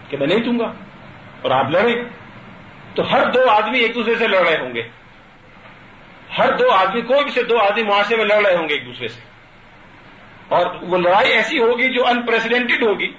[0.08, 0.72] کہ میں نہیں دوں گا
[1.42, 2.04] اور آپ لڑیں
[2.94, 4.82] تو ہر دو آدمی ایک دوسرے سے لڑ رہے ہوں گے۔
[6.38, 8.86] ہر دو آدمی، کوئی بھی سے دو آدمی معاشرے میں لڑ رہے ہوں گے ایک
[8.86, 9.20] دوسرے سے۔
[10.48, 13.12] اور وہ لڑائی ایسی ہوگی جو انپریسیڈنٹڈ ہوگی۔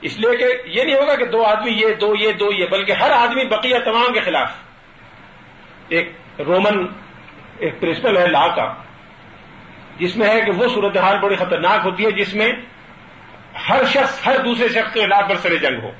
[0.00, 2.92] اس لیے کہ یہ نہیں ہوگا کہ دو آدمی یہ، دو یہ دو یہ، بلکہ
[2.92, 4.52] ہر آدمی بقیہ تمام کے خلاف۔
[5.88, 6.86] ایک رومن،
[7.58, 8.74] ایک پرنسپل ہے لا کا۔
[10.02, 12.52] جس میں ہے کہ وہ صورتحال بڑی خطرناک ہوتی ہے، جس میں
[13.68, 15.90] ہر شخص، ہر دوسرے شخص کے خلاف برسر جنگ ہو۔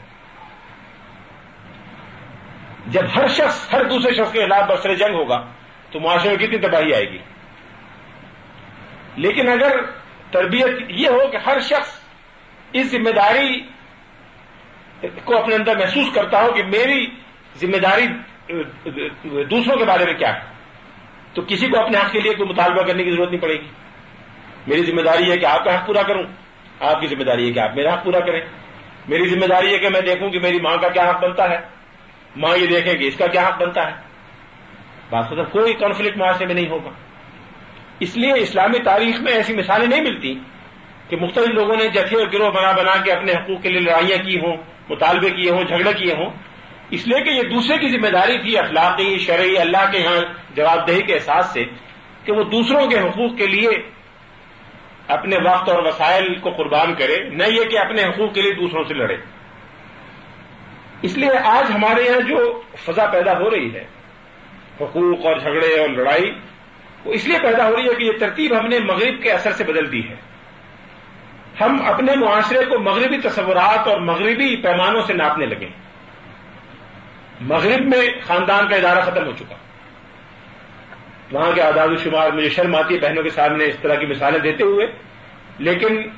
[2.87, 5.47] جب ہر شخص، ہر دوسرے شخص کے خلاف برسر جنگ ہوگا،
[5.91, 7.19] تو معاشرے میں کتنی تباہی آئے گی۔
[9.17, 9.81] لیکن اگر
[10.31, 12.01] تربیت یہ ہو کہ ہر شخص
[12.73, 13.61] اس ذمہ داری
[15.25, 17.07] کو اپنے اندر محسوس کرتا ہو کہ میری
[17.57, 18.07] ذمہ داری
[19.45, 20.41] دوسروں کے بارے میں کیا ہے،
[21.35, 23.69] تو کسی کو اپنے حق کے لیے کوئی مطالبہ کرنے کی ضرورت نہیں پڑے گی۔
[24.67, 26.23] میری ذمہ داری ہے کہ آپ کا حق پورا کروں۔
[26.81, 28.41] آپ کی ذمہ داری ہے کہ آپ میرا حق پورا کریں۔
[29.09, 31.59] میری ذمہ داری ہے کہ میں دیکھوں کہ میری ماں کا کیا حق بنتا ہے۔
[32.37, 33.93] ماں یہ دیکھیں کہ اس کا کیا حق بنتا ہے۔
[35.11, 36.91] بات مطلب کوئی کانفلکٹ معاشرے میں نہیں ہوگا۔
[38.01, 40.35] اس لیے اسلامی تاریخ میں ایسی مثالیں نہیں ملتی
[41.09, 44.25] کہ مختلف لوگوں نے جتھے اور گروہ بنا بنا کے اپنے حقوق کے لیے لڑائیاں
[44.25, 44.57] کی ہوں،
[44.89, 46.31] مطالبے کیے ہوں، جھگڑے کیے ہوں۔
[46.91, 50.21] اس لیے کہ یہ دوسرے کی ذمہ داری تھی، اخلاقی، شرعی، اللہ کے یہاں
[50.55, 51.65] جواب دہی کے احساس سے
[52.25, 53.69] کہ وہ دوسروں کے حقوق کے لیے
[55.09, 58.85] اپنے وقت اور وسائل کو قربان کرے، نہ یہ کہ اپنے حقوق کے لیے دوسروں
[58.89, 59.17] سے لڑے۔
[61.03, 63.85] اس لیے آج ہمارے یہاں جو فضا پیدا ہو رہی ہے،
[64.81, 66.35] حقوق اور جھگڑے اور لڑائی،
[67.05, 69.53] وہ اس لیے پیدا ہو رہی ہے کہ یہ ترتیب ہم نے مغرب کے اثر
[69.53, 70.15] سے بدل دی ہے۔
[71.61, 75.69] ہم اپنے معاشرے کو مغربی تصورات اور مغربی پیمانوں سے ناپنے لگے۔
[77.41, 79.55] مغرب میں خاندان کا ادارہ ختم ہو چکا۔
[81.33, 84.07] وہاں کے آداد و شمار مجھے شرم آتی ہے بہنوں کے سامنے اس طرح کی
[84.07, 84.87] مثالیں دیتے ہوئے۔
[85.59, 86.09] لیکن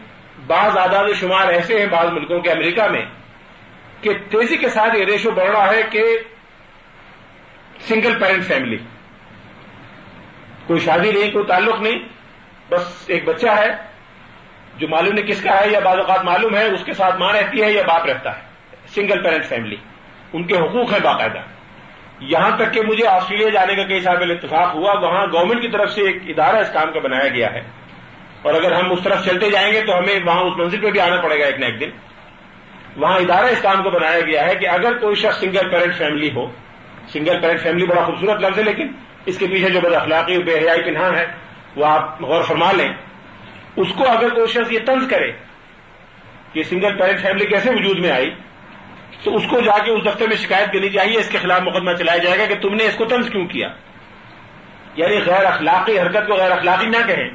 [0.47, 3.05] بعض آداد و شمار ایسے ہیں بعض ملکوں کے امریکہ میں
[4.01, 6.05] کہ تیزی کے ساتھ یہ ریشو بڑھ رہا ہے کہ
[7.81, 8.77] سنگل پیرنٹ فیملی،
[10.67, 11.99] کوئی شادی نہیں، کوئی تعلق نہیں،
[12.69, 13.69] بس ایک بچہ ہے،
[14.79, 17.33] جو معلوم نہیں کس کا ہے یا بعض اوقات معلوم ہے، اس کے ساتھ ماں
[17.33, 18.43] رہتی ہے یا باپ رہتا ہے،
[18.87, 19.77] سنگل پیرنٹ فیملی،
[20.33, 21.54] ان کے حقوق ہیں باقاعدہ۔
[22.29, 25.93] یہاں تک کہ مجھے آسٹریلیا جانے کا کئی سال اتفاق ہوا، وہاں گورنمنٹ کی طرف
[25.93, 27.61] سے ایک ادارہ اس کام کا بنایا گیا ہے۔
[28.43, 31.01] اور اگر ہم اس طرف چلتے جائیں گے تو ہمیں وہاں اس منزل پہ بھی
[31.01, 31.91] آنا پڑے گا ایک نہ ایک دن۔
[32.97, 36.31] وہاں ادارہ اس کام کو بنایا گیا ہے کہ اگر کوئی شخص سنگل پیرنٹ فیملی
[36.35, 36.51] ہو
[37.13, 38.89] سنگل پیرنٹ فیملی بڑا خوبصورت لفظ ہے، لیکن
[39.27, 41.27] اس کے پیچھے جو بد اخلاقی بے حیائی پنہا ہے،
[41.77, 42.89] وہ آپ غور فرما لیں۔
[43.77, 45.33] اس کو اگر کوئی شخص یہ طنز کرے
[46.53, 48.31] کہ سنگل پیرنٹ فیملی کیسے وجود میں آئی
[49.23, 51.93] تو اس کو جا کے اس دفتر میں شکایت کرنی چاہیے، اس کے خلاف مقدمہ
[51.93, 53.69] چلایا جائے گا کہ تم نے اس کو طنز کیوں کیا؟
[54.95, 57.31] یعنی غیر اخلاقی حرکت کو غیر اخلاقی نہ کہیں،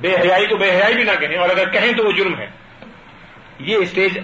[0.00, 2.46] بے حیائی کو بے حیائی بھی نہ کہیں، اور اگر کہیں تو وہ جرم ہے۔
[3.58, 4.18] یہ اسٹیج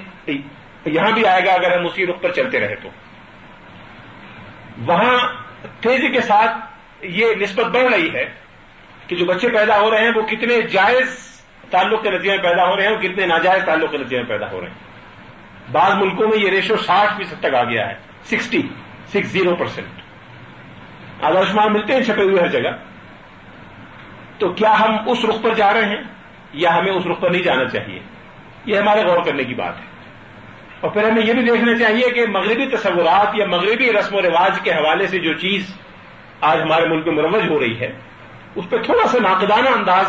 [0.87, 2.89] یہاں بھی آئے گا اگر ہم اسی رخ پر چلتے رہے تو۔
[4.78, 5.18] وہاں
[5.80, 6.57] تیزی کے ساتھ
[7.03, 8.34] یہ نسبت بڑھ رہی ہے
[9.07, 12.68] کہ جو بچے پیدا ہو رہے ہیں وہ کتنے جائز تعلق کے نتیجے میں پیدا
[12.68, 14.86] ہو رہے ہیں اور کتنے ناجائز تعلق کے نتیجے میں پیدا ہو رہے ہیں۔
[15.73, 17.95] بعض ملکوں میں یہ ریشو ساٹھ فیصد تک آ گیا ہے،
[18.25, 18.62] سکسٹی،
[19.09, 19.89] سکس، زیرو پرسینٹ
[21.25, 22.71] آدرشمان ملتے ہیں چھپے ہوئے ہر جگہ،
[24.39, 26.03] تو کیا ہم اس رخ پر جا رہے ہیں
[26.53, 27.99] یا ہمیں اس رخ پر نہیں جانا چاہیے؟
[28.67, 29.85] یہ ہمارے غور کرنے کی بات ہے۔
[30.81, 34.61] اور پھر ہمیں یہ بھی دیکھنا چاہیے کہ مغربی تصورات یا مغربی رسم و رواج
[34.61, 35.75] کے حوالے سے جو چیز
[36.41, 37.93] آج ہمارے ملک میں مروج ہو رہی ہے،
[38.55, 40.07] اس پہ تھوڑا سا ناقدانہ انداز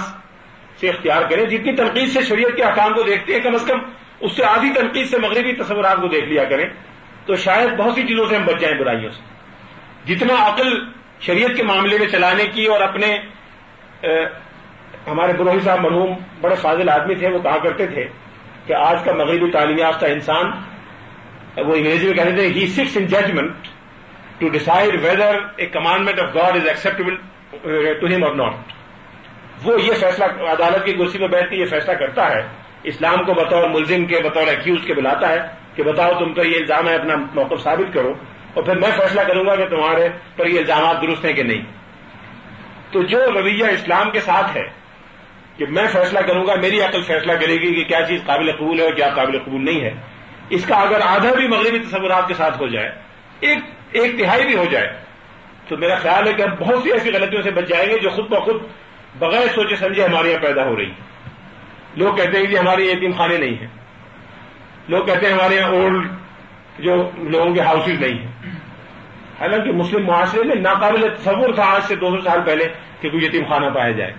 [0.79, 3.77] سے اختیار کریں۔ جتنی تنقید سے شریعت کے احکام کو دیکھتے ہیں، کم از کم
[4.19, 6.65] اس سے آدھی تنقید سے مغربی تصورات کو دیکھ لیا کریں
[7.25, 9.21] تو شاید بہت سی چیزوں سے ہم بچ جائیں برائیوں سے۔
[10.05, 10.77] جتنا عقل
[11.21, 13.15] شریعت کے معاملے میں چلانے کی اور اپنے
[15.07, 18.07] ہمارے بروہی صاحب مرحوم بڑے فاضل آدمی تھے، وہ کہا کرتے تھے
[18.65, 20.51] کہ آج کا مغربی تعلیم یافتہ انسان،
[21.57, 23.67] وہ انگریزی میں کہتے تھے he sits in judgement
[24.39, 27.15] to decide whether a commandment of God is acceptable
[27.99, 31.93] to him or not وہ یہ فیصلہ، عدالت کی کرسی میں بیٹھ کے یہ فیصلہ
[31.93, 32.41] کرتا ہے
[32.83, 35.39] اسلام کو بطور ملزم کے، بطور ایکیوز کے بلاتا ہے
[35.75, 38.13] کہ بتاؤ تم پر یہ الزام ہے اپنا موقف ثابت کرو
[38.53, 41.61] اور پھر میں فیصلہ کروں گا کہ تمہارے پر یہ الزامات درست ہیں کہ نہیں۔
[42.91, 44.69] تو جو رویہ اسلام کے ساتھ ہے
[45.57, 48.79] کہ میں فیصلہ کروں گا، میری عقل فیصلہ کرے گی کہ کیا چیز قابل قبول
[48.79, 49.93] ہے اور کیا قابل قبول نہیں ہے۔
[50.49, 52.91] اس کا اگر آدھا بھی مغربی تصورات کے ساتھ ہو جائے،
[53.39, 53.57] ایک
[53.91, 54.93] ایک تہائی بھی ہو جائے،
[55.67, 58.09] تو میرا خیال ہے کہ ہم بہت سی ایسی غلطیوں سے بچ جائیں گے جو
[58.09, 58.55] خود بخود
[59.19, 61.16] بغیر سوچے سمجھے ہمارے یہاں پیدا ہو رہی ہیں۔
[61.97, 63.67] لوگ کہتے ہیں کہ جی ہمارے یتیم خانے نہیں ہیں۔
[64.87, 66.07] لوگ کہتے ہیں ہمارے یہاں اولڈ
[66.79, 68.31] جو لوگوں کے ہاؤسز نہیں ہیں۔
[69.39, 72.65] حالانکہ مسلم معاشرے میں ناقابل تصور تھا آج سے دو سو سال پہلے
[73.01, 74.13] کہ کوئی یتیم خانہ پایا جائے۔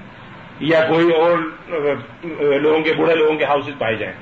[0.60, 4.14] یا کوئی اور uh, لوگوں کے بوڑھے لوگوں کے ہاؤسز پائے جائیں۔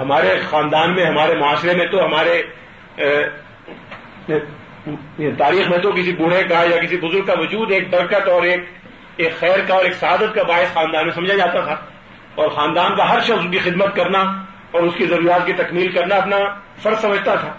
[0.00, 2.42] ہمارے خاندان میں، ہمارے معاشرے میں تو ہمارے
[2.96, 4.38] uh,
[5.38, 8.60] تاریخ میں تو کسی بوڑھے کا یا کسی بزرگ کا وجود ایک برکت اور ایک
[9.16, 11.76] ایک خیر کا اور ایک سعادت کا باعث خاندان میں سمجھا جاتا تھا۔
[12.38, 14.18] اور خاندان کا ہر شخص کی خدمت کرنا
[14.70, 16.36] اور اس کی ضروریات کی تکمیل کرنا اپنا
[16.82, 17.52] فرض سمجھتا تھا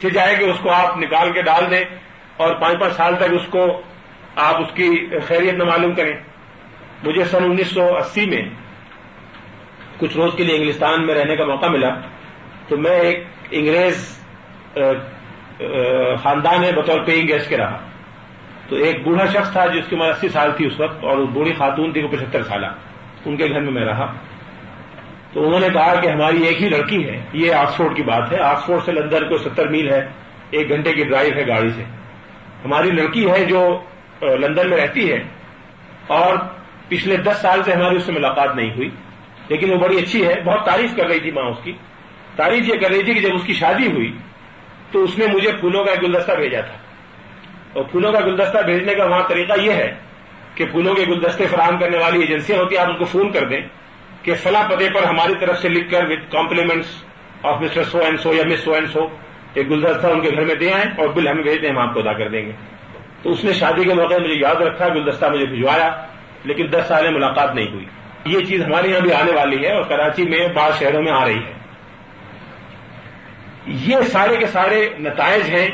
[0.00, 1.84] کہ جائے کہ اس کو آپ نکال کے ڈال دیں
[2.36, 3.64] اور پانچ پانچ سال تک اس کو
[4.36, 4.88] آپ اس کی
[5.26, 6.12] خیریت نہ معلوم کریں۔
[7.04, 8.42] مجھے سن انیس سو اسی میں
[9.98, 11.90] کچھ روز کے لیے انگلستان میں رہنے کا موقع ملا
[12.68, 13.96] تو میں ایک انگریز
[16.22, 17.78] خاندان ہے، بطور پیئنگ گیسٹ کے رہا۔
[18.68, 21.52] تو ایک بوڑھا شخص تھا جس کی عمر اسی سال تھی اس وقت اور بوڑھی
[21.58, 22.66] خاتون تھی، وہ پچہتر سالہ
[23.24, 24.12] ان کے گھر میں میں رہا۔
[25.32, 28.38] تو انہوں نے کہا کہ ہماری ایک ہی لڑکی ہے۔ یہ آکسفورڈ کی بات ہے۔
[28.38, 30.08] آکسفورڈ سے لندن کو ستر میل ہے۔
[30.50, 31.82] ایک گھنٹے کی ڈرائیو ہے گاڑی سے۔
[32.64, 33.80] ہماری لڑکی ہے جو
[34.22, 35.22] لندن میں رہتی ہے۔
[36.06, 36.36] اور
[36.88, 38.90] پچھلے دس سال سے ہماری اس سے ملاقات نہیں ہوئی۔
[39.48, 41.72] لیکن وہ بڑی اچھی ہے۔ بہت تعریف کر رہی تھی ماں اس کی۔
[42.36, 44.16] تعریف یہ کر رہی تھی کہ جب اس کی شادی ہوئی
[44.90, 46.74] تو اس نے مجھے پھولوں کا گلدستہ بھیجا تھا۔
[47.72, 49.94] اور پھولوں کا گلدستہ بھیجنے کا وہاں طریقہ یہ ہے
[50.60, 53.48] کہ پھولوں کے گلدستے فراہم کرنے والی ایجنسیاں ہوتی ہیں، آپ ان کو فون کر
[53.48, 53.60] دیں
[54.22, 57.04] کہ فلاں پتے پر ہماری طرف سے لکھ کر with compliments
[57.42, 59.08] of mister so and so یا مس سو اینڈ سو
[59.54, 61.94] ایک گلدستہ ان کے گھر میں دے آئیں اور بل ہمیں بھیج دیں، ہم آپ
[61.94, 62.52] کو ادا کر دیں گے۔
[63.22, 66.06] تو اس نے شادی کے موقع مجھے یاد رکھا، گلدستہ مجھے بھجوایا،
[66.44, 67.86] لیکن دس سال ملاقات نہیں ہوئی۔
[68.24, 71.24] یہ چیز ہمارے یہاں بھی آنے والی ہے اور کراچی میں بعض شہروں میں آ
[71.24, 71.52] رہی ہے۔
[73.66, 75.68] یہ سارے کے سارے نتائج ہیں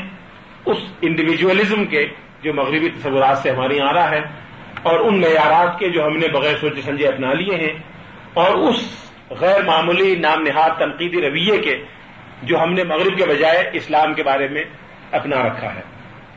[0.65, 2.07] اس انڈیویجلزم کے
[2.43, 4.46] جو مغربی تصورات سے ہمارے یہاں آ رہا ہے۔
[4.87, 7.73] اور ان معیارات کے جو ہم نے بغیر سوچے سمجھے اپنا لیے ہیں
[8.33, 8.79] اور اس
[9.29, 11.75] غیر معمولی نام نہاد تنقیدی رویے کے
[12.43, 14.63] جو ہم نے مغرب کے بجائے اسلام کے بارے میں
[15.11, 15.81] اپنا رکھا ہے۔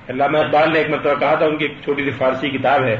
[0.09, 2.96] علامہ اقبال نے ایک مرتبہ کہا تھا، ان کی ایک چھوٹی سی فارسی کتاب ہے،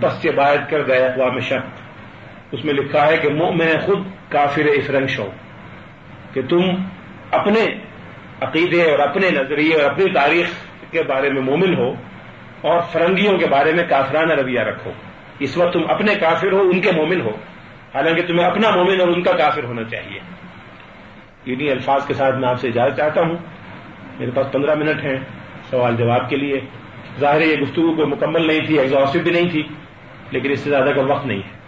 [0.00, 4.64] بس سے باعث کر گئے اقوام شک اس میں لکھا ہے کہ میں خود کافر
[4.64, 5.28] اسرنگ شو،
[6.34, 6.62] کہ تم
[7.30, 7.64] اپنے
[8.40, 10.46] عقیدے اور اپنے نظریے اور اپنی تاریخ
[10.90, 11.90] کے بارے میں مومن ہو۔
[12.64, 14.90] اور فرنگیوں کے بارے میں کافرانہ رویہ رکھو۔
[15.38, 17.30] اس وقت تم اپنے کافر ہو، ان کے مومن ہو۔
[17.94, 20.20] حالانکہ تمہیں اپنا مومن اور ان کا کافر ہونا چاہیے۔
[21.44, 23.36] انہیں الفاظ کے ساتھ میں آپ سے اجازت چاہتا ہوں۔
[24.18, 25.16] میرے پاس پندرہ منٹ ہیں۔
[25.70, 26.60] سوال جواب کے لیے۔
[27.20, 29.62] ظاہر یہ گفتگو کوئی مکمل نہیں تھی ایگزاسٹو بھی نہیں تھی،
[30.30, 31.64] لیکن اس سے زیادہ کا وقت نہیں ہے۔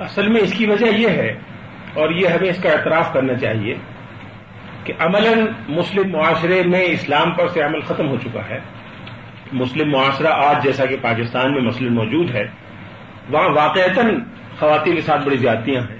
[0.00, 1.28] اصل میں اس کی وجہ یہ ہے
[1.94, 3.74] اور یہ ہمیں اس کا اعتراف کرنا چاہیے
[4.84, 8.60] کہ عملاً مسلم معاشرے میں اسلام پر سے عمل ختم ہو چکا ہے۔
[9.52, 12.44] مسلم معاشرہ آج جیسا کہ پاکستان میں مسلم موجود ہے۔
[13.30, 14.18] وہاں واقعتاً
[14.58, 15.98] خواتین کے ساتھ بڑی زیادتیاں ہیں۔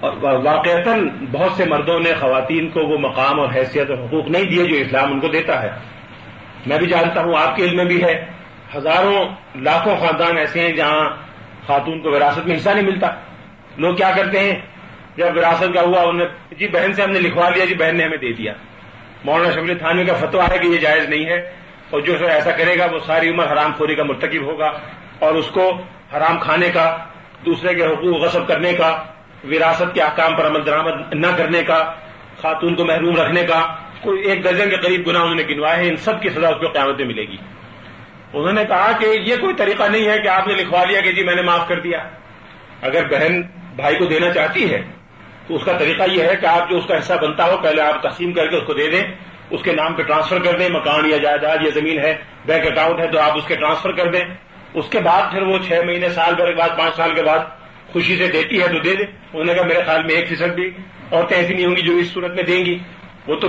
[0.00, 0.12] اور
[0.44, 4.64] واقعتاً بہت سے مردوں نے خواتین کو وہ مقام اور حیثیت اور حقوق نہیں دیے
[4.64, 5.70] جو اسلام ان کو دیتا ہے۔
[6.66, 8.24] میں بھی جانتا ہوں آپ کے علم میں بھی ہے۔
[8.76, 11.10] ہزاروں لاکھوں خاندان ایسے ہیں جہاں
[11.66, 13.06] خاتون کو وراثت میں حصہ نہیں ملتا۔
[13.76, 14.58] لوگ کیا کرتے ہیں؟
[15.16, 18.04] جب وراثت کا ہوا، انہوں جی بہن سے ہم نے لکھوا لیا جی بہن نے
[18.04, 18.52] ہمیں دے دیا۔
[19.24, 21.36] مولانا شبلی تھانے کا فتوا ہے کہ یہ جائز نہیں ہے۔
[21.90, 24.72] اور جو ایسا کرے گا، وہ ساری عمر حرام خوری کا مرتکب ہوگا۔
[25.18, 25.80] اور اس کو
[26.16, 26.96] حرام کھانے کا،
[27.46, 29.04] دوسرے کے حقوق غصب کرنے کا،
[29.44, 31.92] وراثت کے احکام پر عمل درآمد نہ کرنے کا،
[32.42, 33.66] خاتون کو محروم رکھنے کا،
[34.00, 36.60] کوئی ایک درجن کے قریب گناہ انہوں نے گنوائے ہیں، ان سب کی سزا اس
[36.60, 37.36] کو قیامت میں ملے گی۔
[38.32, 41.12] انہوں نے کہا کہ یہ کوئی طریقہ نہیں ہے کہ آپ نے لکھوا لیا کہ
[41.12, 41.98] جی میں نے معاف کر دیا۔
[42.82, 43.42] اگر بہن
[43.76, 44.82] بھائی کو دینا چاہتی ہے،
[45.46, 47.82] تو اس کا طریقہ یہ ہے کہ آپ جو اس کا حصہ بنتا ہو، پہلے
[47.82, 49.04] آپ تقسیم کر کے اس کو دے دیں،
[49.50, 53.00] اس کے نام پہ ٹرانسفر کر دیں، مکان یا جائیداد یا زمین ہے، بینک اکاؤنٹ
[53.00, 54.24] ہے، تو آپ اس کے ٹرانسفر کر دیں۔
[54.74, 57.38] اس کے بعد پھر وہ چھ مہینے، سال بھر کے بعد، پانچ سال کے بعد
[57.92, 60.54] خوشی سے دیتی ہے تو دے دے۔ انہوں نے کہا میرے خیال میں ایک فیصد
[60.54, 60.70] بھی
[61.12, 62.78] عورتیں ایسی نہیں ہوں گی جو اس صورت میں دیں گی۔
[63.26, 63.48] وہ تو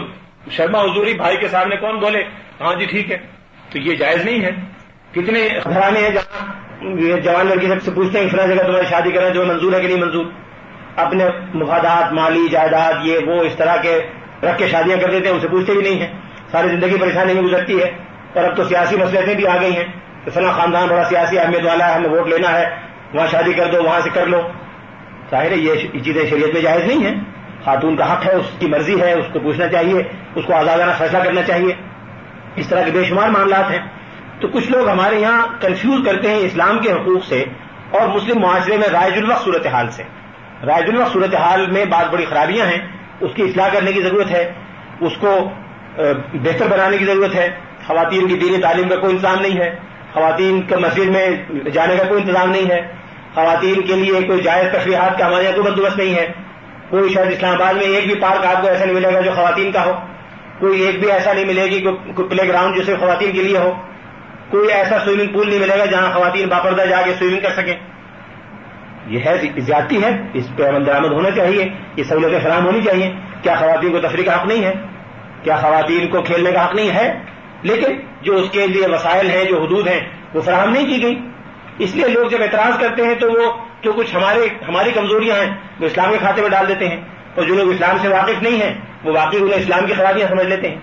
[0.52, 2.24] شرما حضوری بھائی کے سامنے کون بولے؟
[2.62, 3.18] ہاں جی ٹھیک ہے۔
[3.74, 4.51] تو یہ جائز نہیں ہے۔
[5.11, 9.30] کتنے گھرانے ہیں جہاں جوان لڑکی سب سے پوچھتے ہیں فلاں جگہ تمہاری شادی کرنا
[9.30, 10.26] جو منظور ہے کہ نہیں منظور؟
[10.95, 13.99] اپنے مفادات، مالی جائیداد، یہ وہ اس طرح کے
[14.43, 16.13] رکھ کے شادیاں کر دیتے ہیں ان سے پوچھتے بھی نہیں ہیں۔
[16.51, 17.91] ساری زندگی پریشانی میں گزرتی ہے۔
[18.34, 19.86] اور اب تو سیاسی مسئلے بھی آ گئی ہیں۔
[20.26, 22.69] کہ فلاں خاندان بڑا سیاسی اہمیت والا ہے، ہمیں ووٹ لینا ہے،
[23.13, 24.41] وہاں شادی کر دو، وہاں سے کر لو۔
[25.32, 27.15] ظاہر ہے، یہ چیزیں شریعت میں جائز نہیں ہیں۔
[27.63, 30.03] خاتون کا حق ہے، اس کی مرضی ہے، اس کو پوچھنا چاہیے،
[30.36, 31.93] اس کو آزادانہ فیصلہ کرنا چاہیے۔
[32.56, 33.80] اس طرح کے بے شمار معاملات ہیں۔
[34.39, 37.45] تو کچھ لوگ ہمارے یہاں کنفیوز کرتے ہیں اسلام کے حقوق سے
[37.91, 40.04] اور مسلم معاشرے میں رائج الوقت صورتحال سے۔
[40.66, 42.78] رائج الوقت صورتحال میں بعض بڑی خرابیاں ہیں۔
[43.22, 44.54] اس کی اصلاح کرنے کی ضرورت ہے۔
[44.99, 45.49] اس کو
[46.34, 47.49] بہتر بنانے کی ضرورت ہے۔
[47.88, 49.76] خواتین کی دینی تعلیم کا کوئی انتظام نہیں ہے۔
[50.14, 51.30] خواتین کے مسجد میں
[51.74, 52.82] جانے کا کوئی انتظام نہیں ہے۔
[53.36, 56.28] خواتین کے لیے کوئی جائز تفریحات کا ہمارے یہاں کوئی بندوبست نہیں ہے۔
[56.89, 59.32] کوئی شاید اسلام آباد میں ایک بھی پارک آپ کو ایسا نہیں ملے گا جو
[59.36, 59.91] خواتین کا ہو۔
[60.64, 63.74] کوئی ایک بھی ایسا نہیں ملے گی کوئی پلے گراؤنڈ جسے خواتین کے لیے ہو۔
[64.49, 67.76] کوئی ایسا سوئمنگ پول نہیں ملے گا جہاں خواتین باپردہ جا کے سوئمنگ کر سکیں۔
[69.07, 73.11] یہ ہے زیادتی ہے۔ اس پہ عمل درآمد ہونا چاہیے۔ یہ سہولتیں فراہم ہونی چاہیے۔
[73.41, 74.74] کیا خواتین کو تفریح کا حق نہیں ہے؟
[75.43, 77.20] کیا خواتین کو کھیلنے کا حق نہیں ہے؟
[77.61, 77.91] لیکن
[78.22, 79.99] جو اس کے لیے وسائل ہیں، جو حدود ہیں،
[80.34, 81.20] وہ فراہم نہیں کی گئی۔
[81.80, 85.53] اس لیے لوگ جب اعتراض کرتے ہیں تو وہ جو کچھ ہمارے ہماری کمزوریاں ہیں،
[85.80, 87.01] وہ اسلام کے کھاتے میں ڈال دیتے ہیں۔
[87.36, 88.74] اور جو لوگ اسلام سے واقف نہیں ہیں،
[89.04, 90.78] وہ واقعی انہیں اسلام کی خرابیاں سمجھ لیتے ہیں۔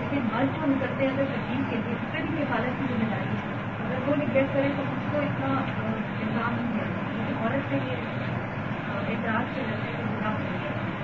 [0.00, 3.52] لیکن مرد جو نکلتے ہیں تکلیف کے لیے کسی بھی حالت کی ذمہ داری ہے۔
[3.86, 6.71] اگر وہ نگیٹ کرے تو اس کو اتنا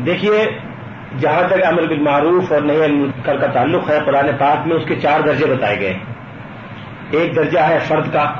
[0.06, 0.58] دیکھیے،
[1.18, 2.88] جہاں تک امر بالمعروف اور نئے
[3.24, 6.04] کل کا تعلق ہے پرانے پاک میں اس کے چار درجے بتائے گئے ہیں۔
[7.10, 8.32] ایک درجہ ہے فرد کا،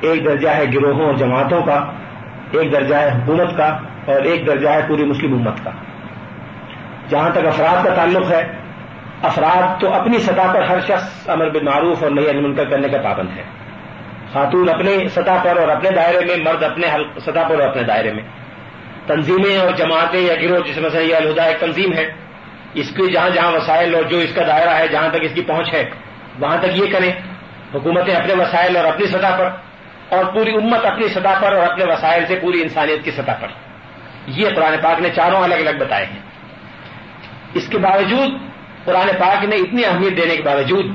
[0.00, 1.92] ایک درجہ ہے گروہوں اور جماعتوں کا،
[2.50, 3.66] ایک درجہ ہے حکومت کا
[4.04, 5.70] اور ایک درجہ ہے پوری مسلم امت کا۔
[7.08, 8.52] جہاں تک افراد کا تعلق ہے،
[9.22, 12.98] افراد تو اپنی سطح پر ہر شخص امر بن معروف اور نئی المنکر کرنے کا
[12.98, 13.59] پابند ہے۔
[14.32, 16.86] خاتون اپنی سطح پر اور اپنے دائرے میں، مرد اپنے
[17.20, 18.22] سطح پر اور اپنے دائرے میں۔
[19.06, 22.12] تنظیمیں اور جماعتیں یا گروہ، جس میں سے یہ الہدا ایک تنظیم ہے،
[22.74, 25.42] اس کی جہاں جہاں وسائل اور جو اس کا دائرہ ہے، جہاں تک اس کی
[25.42, 25.90] پہنچ ہے،
[26.38, 27.12] وہاں تک یہ کریں۔
[27.74, 29.48] حکومتیں اپنے وسائل اور اپنی سطح پر،
[30.08, 33.48] اور پوری امت اپنی سطح پر اور اپنے وسائل سے پوری انسانیت کی سطح پر۔
[34.26, 36.18] یہ قرآن پاک نے چاروں الگ الگ بتائے ہیں۔
[37.54, 38.30] اس کے باوجود،
[38.84, 40.86] قرآن پاک نے اتنی اہمیت دینے کے باوجود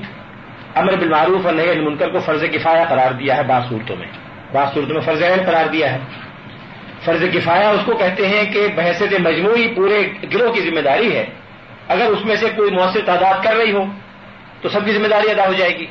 [0.76, 4.07] امر بالمعروف اور نئے المنکر کو فرض کفایہ قرار دیا ہے بعض صورتوں میں۔
[4.51, 5.97] بعض صورتوں میں فرض عین قرار دیا ہے۔
[7.03, 11.26] فرض کفایہ اس کو کہتے ہیں کہ بحثیت مجموعی پورے گروہ کی ذمہ داری ہے۔
[11.88, 13.86] اگر اس میں سے کوئی مؤثر تعداد کر رہی ہو،
[14.61, 15.86] تو سب کی ذمہ داری ادا ہو جائے گی۔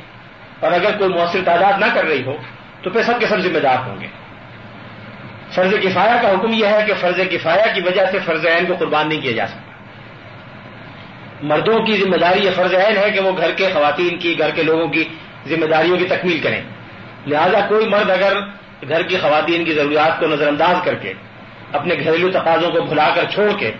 [0.59, 2.37] اور اگر کوئی مؤثر تعداد نہ کر رہی ہو،
[2.81, 4.07] تو پھر سب کے سب ذمہ دار ہوں گے۔
[5.51, 8.75] فرض کفایہ کا حکم یہ ہے کہ فرض کفایہ کی وجہ سے فرض عین کو
[8.79, 9.64] قربان نہیں کیا جا سکتا۔
[11.41, 14.49] مردوں کی ذمہ داری یہ فرض عین ہے کہ وہ گھر کے خواتین کی، گھر
[14.49, 15.03] کے لوگوں کی
[15.47, 16.61] ذمہ داریوں کی تکمیل کریں۔
[17.27, 18.33] لہذا کوئی مرد اگر
[18.87, 21.13] گھر کی خواتین کی ضروریات کو نظر انداز کر کے،
[21.73, 23.71] اپنے گھریلو تقاضوں کو بھلا کر چھوڑ کے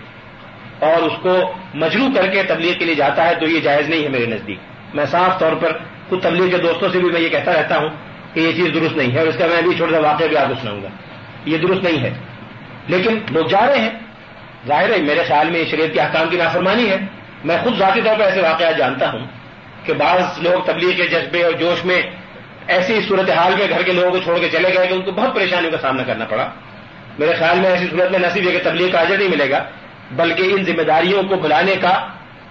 [0.78, 4.02] اور اس کو مجرو کر کے تبلیغ کے لیے جاتا ہے، تو یہ جائز نہیں
[4.02, 4.58] ہے میرے نزدیک۔
[4.94, 5.72] میں صاف طور پر
[6.08, 7.88] خود تبلیغ کے دوستوں سے بھی میں یہ کہتا رہتا ہوں
[8.34, 10.36] کہ یہ چیز درست نہیں ہے اور اس کا میں بھی چھوٹا سا واقعہ بھی
[10.36, 10.88] آپ کو سناؤں گا۔
[11.44, 12.10] یہ درست نہیں ہے۔
[12.88, 13.90] لیکن لوگ جا رہے ہیں۔
[14.66, 16.96] ظاہر ہے، میرے خیال میں شریعت کے حکام کی نافرمانی ہے۔
[17.46, 19.26] میں خود ذاتی طور پر ایسے واقعات جانتا ہوں
[19.84, 22.02] کہ بعض لوگ تبلیغ کے جذبے اور جوش میں
[22.66, 25.34] ایسی صورتحال میں گھر کے لوگوں کو چھوڑ کے چلے گئے کہ ان کو بہت
[25.34, 26.50] پریشانیوں کا سامنا کرنا پڑا۔
[27.18, 29.64] میرے خیال میں ایسی صورت میں نصیب ہے کہ تبلیغ کا اجر نہیں ملے گا،
[30.10, 32.06] بلکہ ان ذمہ داریوں کو بلانے کا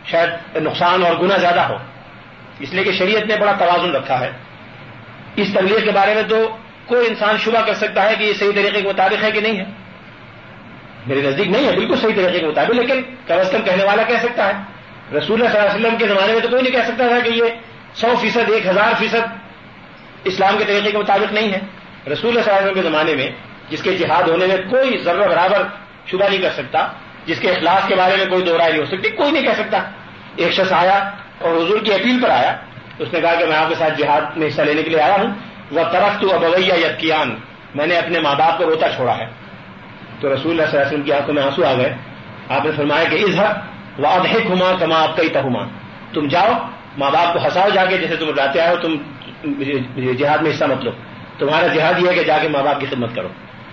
[0.06, 1.76] شاید نقصان اور گنا زیادہ ہو۔
[2.60, 4.32] اس لیے کہ شریعت نے بڑا توازن رکھا ہے۔
[5.36, 8.52] اس تبلیغ کے بارے میں تو کوئی انسان شبہ کر سکتا ہے کہ یہ صحیح
[8.52, 9.66] طریقے کے مطابق ہے کہ نہیں ہے۔
[11.08, 14.04] میرے نزدیک نہیں ہے، بالکل صحیح طریقے کے مطابق، لیکن کم از کم کہنے والا
[14.04, 14.75] کہہ سکتا ہے۔
[15.14, 17.20] رسول اللہ صلی اللہ علیہ وسلم کے زمانے میں تو کوئی نہیں کہہ سکتا تھا
[17.20, 17.44] کہ یہ
[17.94, 19.22] سو فیصد، ایک ہزار فیصد
[20.24, 21.60] اسلام کے طریقے کے مطابق نہیں ہے۔
[22.12, 23.32] رسول اللہ صلی اللہ علیہ وسلم کے زمانے میں
[23.70, 25.64] جس کے جہاد ہونے میں کوئی ذرہ برابر
[26.12, 26.88] شبہ نہیں کر سکتا،
[27.26, 29.54] جس کے اخلاص کے بارے میں کوئی دو رائے نہیں ہو سکتی، کوئی نہیں کہہ
[29.58, 29.78] سکتا۔
[30.36, 32.58] ایک شخص آیا اور حضور کی اپیل پر آیا۔
[33.00, 35.16] اس نے کہا کہ میں آپ کے ساتھ جہاد میں حصہ لینے کے لیے آیا
[35.16, 35.34] ہوں۔
[35.72, 37.36] وہ طرف تو ابویا یتکیان
[37.76, 39.26] میں نے اپنے ماں باپ کو روتا چھوڑا ہے۔
[40.20, 41.94] تو رسول اللہ صلی اللہ علیہ وسلم کی آنکھوں میں آنسو آ گئے۔
[42.50, 43.36] آپ نے فرمایا کہ اس
[43.96, 45.60] حق واضح کما کما آپ کئی تہما
[46.14, 46.52] تم جاؤ،
[46.98, 48.98] ماں باپ کو ہنساؤ جا کے جیسے تم جاتے آئے ہو، تم
[50.20, 50.92] جہاد میں حصہ مت لو۔
[51.38, 53.28] تمہارا جہاد یہ ہے کہ جا کے ماں باپ کی خدمت کرو۔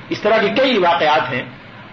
[0.09, 1.43] اس طرح کے کئی واقعات ہیں،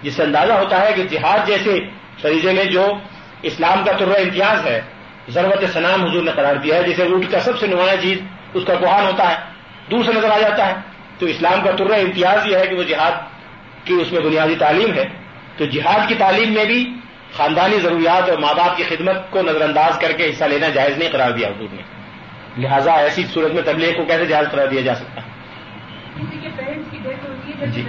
[0.01, 1.79] جس سے اندازہ ہوتا ہے کہ جہاد جیسے
[2.21, 2.93] فریضے میں جو
[3.41, 4.81] اسلام کا ترہ امتیاز ہے،
[5.29, 8.19] ضرورت سنام حضور نے قرار دیا ہے جسے روٹ کا سب سے نمایاں چیز،
[8.53, 9.35] اس کا کوہان ہوتا ہے
[9.91, 10.73] دور سے نظر آ جاتا ہے۔
[11.19, 13.11] تو اسلام کا ترہ امتیاز یہ ہے کہ وہ جہاد
[13.83, 15.05] کی اس میں بنیادی تعلیم ہے۔
[15.57, 16.93] تو جہاد کی تعلیم میں بھی
[17.37, 20.97] خاندانی ضروریات اور ماں باپ کی خدمت کو نظر انداز کر کے حصہ لینا جائز
[20.97, 21.81] نہیں قرار دیا حضور نے۔
[22.57, 25.21] لہذا ایسی صورت میں تبلیغ کو کیسے جائز قرار دیا جا سکتا؟
[27.65, 27.85] جی۔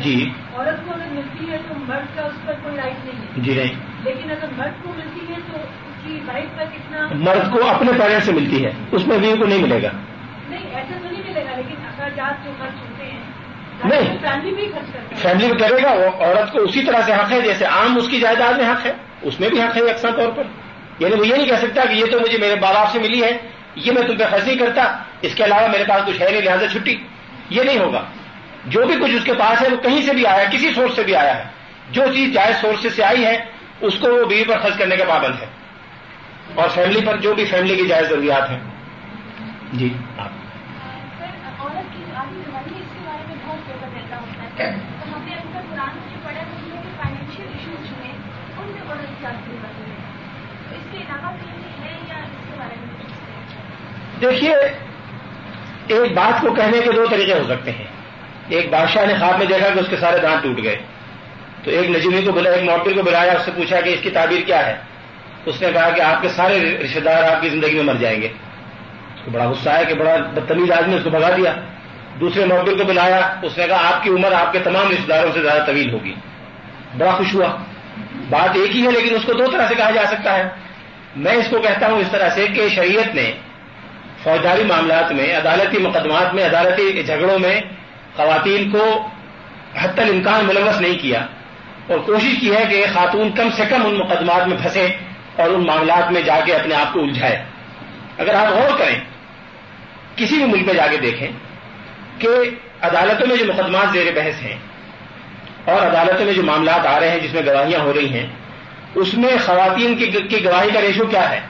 [0.00, 3.26] جی۔ عورت کو اگر ملتی ہے تو مرد کا اس پر کوئی رائٹ نہیں ہے۔
[3.36, 6.20] جی نہیں۔ لیکن اگر مرد کو ملتی ہے تو اس کی
[6.56, 9.82] کا کتنا مرد کو اپنے پیرنٹ سے ملتی ہے اس میں بھی کو نہیں ملے
[9.82, 9.88] گا۔
[10.48, 13.17] نہیں ایسا تو نہیں ملے گا لیکن اخراجات جو خرچ ہوتے ہیں
[13.84, 14.16] نہیں.
[14.22, 15.68] فیملی بھی ہے.
[15.68, 18.54] کرے گا وہ عورت کو اسی طرح سے حق ہے جیسے عام اس کی جائیداد
[18.54, 20.42] میں حق ہے اس میں بھی حق ہے یکساں طور پر.
[20.98, 23.22] یعنی وہ یہ نہیں کہہ سکتا کہ یہ تو مجھے میرے باپ باپ سے ملی
[23.24, 23.36] ہے
[23.74, 24.82] یہ میں تم پہ خرچ نہیں کرتا
[25.22, 26.96] اس کے علاوہ میرے پاس کچھ ہے نہیں لہٰذا چھٹی.
[27.50, 28.02] یہ نہیں ہوگا.
[28.66, 31.02] جو بھی کچھ اس کے پاس ہے وہ کہیں سے بھی آیا کسی سورس سے
[31.02, 31.44] بھی آیا ہے.
[31.90, 33.44] جو چیز جائز سورسز سے آئی ہے
[33.80, 35.46] اس کو وہ بیوی پر خرچ کرنے کا پابند ہے.
[36.54, 38.58] اور فیملی پر جو بھی فیملی کی جائز ضروریات ہیں.
[39.72, 40.37] جی آپ
[54.20, 54.54] دیکھیے
[55.86, 57.84] ایک بات کو کہنے کے دو طریقے ہو سکتے ہیں۔
[58.48, 60.78] ایک بادشاہ نے خواب میں دیکھا کہ اس کے سارے دانت ٹوٹ گئے۔
[61.64, 64.10] تو ایک نجیمی کو بلایا ایک موٹر کو بلایا اس سے پوچھا کہ اس کی
[64.10, 64.76] تعبیر کیا ہے؟
[65.46, 68.22] اس نے کہا کہ آپ کے سارے رشتے دار آپ کی زندگی میں مر جائیں
[68.22, 68.26] گے۔
[69.16, 71.54] اس کو بڑا غصہ ہے کہ بڑا بدتمیز آدمی اس کو بھگا دیا۔
[72.20, 75.30] دوسرے موبل کو بلایا، اس نے کہا، آپ کی عمر آپ کے تمام رشتے داروں
[75.34, 76.14] سے زیادہ طویل ہوگی۔
[76.98, 77.56] بڑا خوش ہوا۔
[78.30, 80.48] بات ایک ہی ہے، لیکن اس کو دو طرح سے کہا جا سکتا ہے۔
[81.16, 83.32] میں اس کو کہتا ہوں اس طرح سے کہ شریعت نے
[84.22, 87.60] فوجداری معاملات میں، عدالتی مقدمات میں، عدالتی جھگڑوں میں
[88.16, 89.08] خواتین کو
[89.82, 91.26] حت الامکان ملوث نہیں کیا۔
[91.86, 94.88] اور کوشش کی ہے کہ خاتون کم سے کم ان مقدمات میں پھنسے
[95.36, 97.44] اور ان معاملات میں جا کے اپنے آپ کو الجھائے۔
[98.18, 99.00] اگر آپ غور کریں،
[100.16, 101.28] کسی بھی ملک میں جا کے دیکھیں
[102.18, 102.28] کہ
[102.80, 104.56] عدالتوں میں جو مقدمات زیر بحث ہیں
[105.64, 108.26] اور عدالتوں میں جو معاملات آ رہے ہیں، جس میں گواہیاں ہو رہی ہیں،
[108.94, 109.94] اس میں خواتین
[110.28, 111.40] کی گواہی کا ریشو کیا ہے؟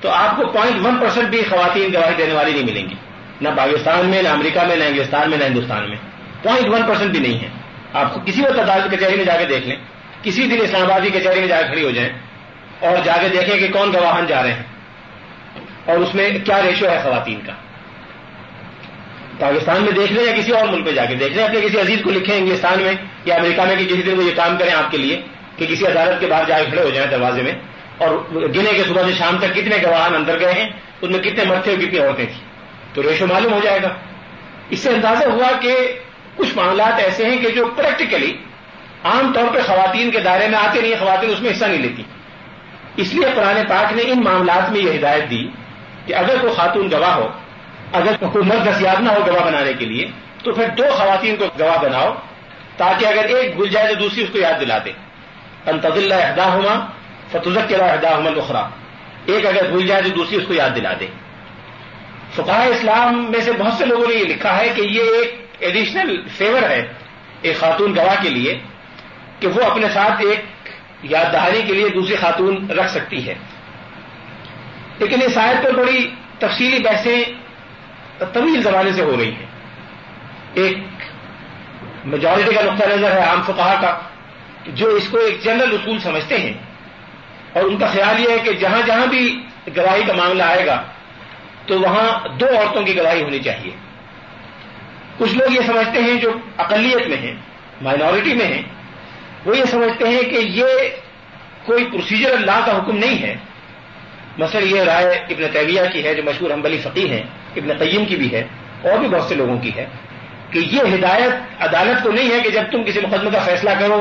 [0.00, 2.94] تو آپ کو پوائنٹ ون پرسینٹ بھی خواتین گواہی دینے والی نہیں ملیں گی۔
[3.40, 5.96] نہ پاکستان میں، نہ امریکہ میں، نہ انگلستان میں، نہ ہندوستان میں۔
[6.42, 7.48] پوائنٹ ون پرسینٹ بھی نہیں ہے۔
[7.92, 9.76] آپ کو کسی وقت عدالت کچہری میں جا کے دیکھ لیں۔
[10.22, 12.10] کسی دن اسلام آباد کی کچہری میں جا کے کھڑی ہو جائیں
[12.80, 14.62] اور جا کے دیکھیں کہ کون گواہن جا رہے ہیں۔
[15.84, 17.52] اور اس میں کیا ریشو ہے خواتین کا؟
[19.38, 21.80] پاکستان میں دیکھ لیں یا کسی اور ملک میں جا کے دیکھ لیں، اپنے کسی
[21.80, 24.72] عزیز کو لکھیں انگلستان میں یا امریکہ میں کہ کسی دن وہ یہ کام کریں
[24.72, 25.20] آپ کے لیے
[25.56, 27.52] کہ کسی عدالت کے باہر جا کے کھڑے ہو جائیں دروازے میں
[27.98, 30.68] اور گنے کے صبح سے شام تک کتنے گواہان اندر گئے ہیں،
[31.02, 32.44] ان میں کتنے مرد تھے اور کتنی عورتیں تھیں۔
[32.94, 33.88] تو ریشو معلوم ہو جائے گا۔
[34.70, 35.76] اس سے اندازہ ہوا کہ
[36.36, 38.36] کچھ معاملات ایسے ہیں کہ جو پریکٹیکلی
[39.04, 42.02] عام طور پہ خواتین کے دائرے میں آتے نہیں، خواتین اس میں حصہ نہیں لیتی۔
[42.96, 45.48] اس لیے قرآن پاک نے ان معاملات میں یہ ہدایت دی
[46.06, 47.28] کہ اگر کوئی خاتون گواہ ہو
[47.92, 50.10] اگر کوئی مرد دستیاب نہ ہو گواہ بنانے کے لیے،
[50.44, 52.14] تو پھر دو خواتین کو گواہ بناؤ
[52.76, 54.92] تاکہ اگر ایک بھول جائے تو دوسری اس کو یاد دلا دے
[55.66, 56.86] انتظ اللہ اہدا ہوما
[57.30, 58.68] فتوزک اہدا ہوما لخرا
[59.26, 61.06] ایک اگر بھول جائے تو دوسری اس کو یاد دلا دے
[62.34, 66.22] فقہ اسلام میں سے بہت سے لوگوں نے یہ لکھا ہے کہ یہ ایک ایڈیشنل
[66.36, 66.92] فیور ہے،
[67.42, 68.58] ایک خاتون گواہ کے لیے،
[69.40, 70.68] کہ وہ اپنے ساتھ ایک
[71.02, 73.34] یاد دہانی کے لیے دوسری خاتون رکھ سکتی ہے۔
[74.98, 77.24] لیکن اس آیت پر بڑی تفصیلی بحثیں
[78.24, 79.46] طویل زمانے سے ہو رہی ہیں
[80.54, 80.78] ایک
[82.04, 83.98] میجورٹی کا نقطہ نظر ہے عام فقہ کا،
[84.66, 86.54] جو اس کو ایک جنرل اصول سمجھتے ہیں۔
[87.52, 89.42] اور ان کا خیال یہ ہے کہ جہاں جہاں بھی
[89.76, 90.82] گواہی کا معاملہ آئے گا،
[91.66, 93.70] تو وہاں دو عورتوں کی گواہی ہونی چاہیے۔
[95.18, 97.34] کچھ لوگ یہ سمجھتے ہیں جو اقلیت میں ہیں
[97.82, 98.62] مائنورٹی میں ہیں،
[99.44, 100.66] وہ یہ سمجھتے ہیں کہ یہ
[101.64, 103.36] کوئی پروسیجر اللہ کا حکم نہیں ہے۔
[104.38, 107.22] مثلا یہ رائے ابن طیبیہ کی ہے، جو مشہور حنبلی فقی ہیں۔
[107.58, 108.42] ابن قیم کی بھی ہے،
[108.82, 109.86] اور بھی بہت سے لوگوں کی ہے،
[110.50, 114.00] کہ یہ ہدایت، عدالت کو نہیں ہے کہ جب تم کسی مقدمے کا فیصلہ کرو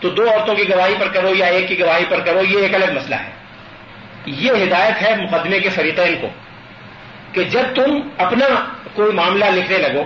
[0.00, 2.74] تو دو عورتوں کی گواہی پر کرو یا ایک کی گواہی پر کرو، یہ ایک
[2.74, 3.30] الگ مسئلہ ہے۔
[4.26, 6.28] یہ ہدایت ہے مقدمے کے فریقین کو،
[7.32, 8.46] کہ جب تم اپنا
[8.94, 10.04] کوئی معاملہ لکھنے لگو،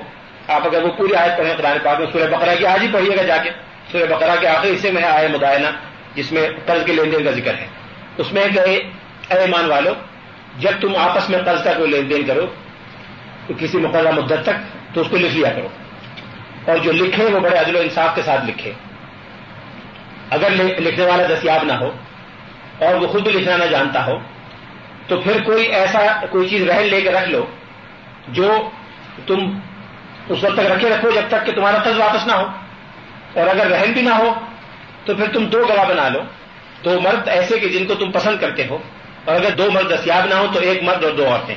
[0.49, 3.16] آپ اگر وہ پوری آیت پڑھیں قرآن پاک میں، سورہ بقرہ کی آج ہی پڑھیے
[3.16, 3.51] گا جا کے۔
[3.92, 5.66] سورہ بقرہ کے آخری حصے میں آئے مدائنہ
[6.14, 7.66] جس میں قرض کے لین دین کا ذکر ہے۔
[8.18, 9.92] اس میں کہ اے ایمان والو،
[10.59, 12.47] جب تم آپس میں قرض کا کوئی لین دین کرو
[13.55, 15.68] کسی مقررہ مدت تک تو اس کو لکھ لیا کرو۔
[16.66, 18.72] اور جو لکھے وہ بڑے عدل و انصاف کے ساتھ لکھے۔
[20.30, 21.90] اگر لکھنے والا دستیاب نہ ہو
[22.78, 24.18] اور وہ خود لکھنا نہ جانتا ہو،
[25.07, 27.47] تو پھر کوئی ایسا کوئی چیز رہن لے کے رکھ لو
[28.28, 28.70] جو
[29.26, 29.59] تم
[30.28, 32.47] اس وقت تک رکھے رکھو جب تک کہ تمہارا قرض واپس نہ ہو۔
[33.34, 34.34] اور اگر رہن بھی نہ ہو،
[35.05, 36.20] تو پھر تم دو گواہ بنا لو۔
[36.84, 38.78] دو مرد ایسے کہ جن کو تم پسند کرتے ہو۔
[39.24, 41.55] اور اگر دو مرد دستیاب نہ ہو، تو ایک مرد اور دو عورتیں۔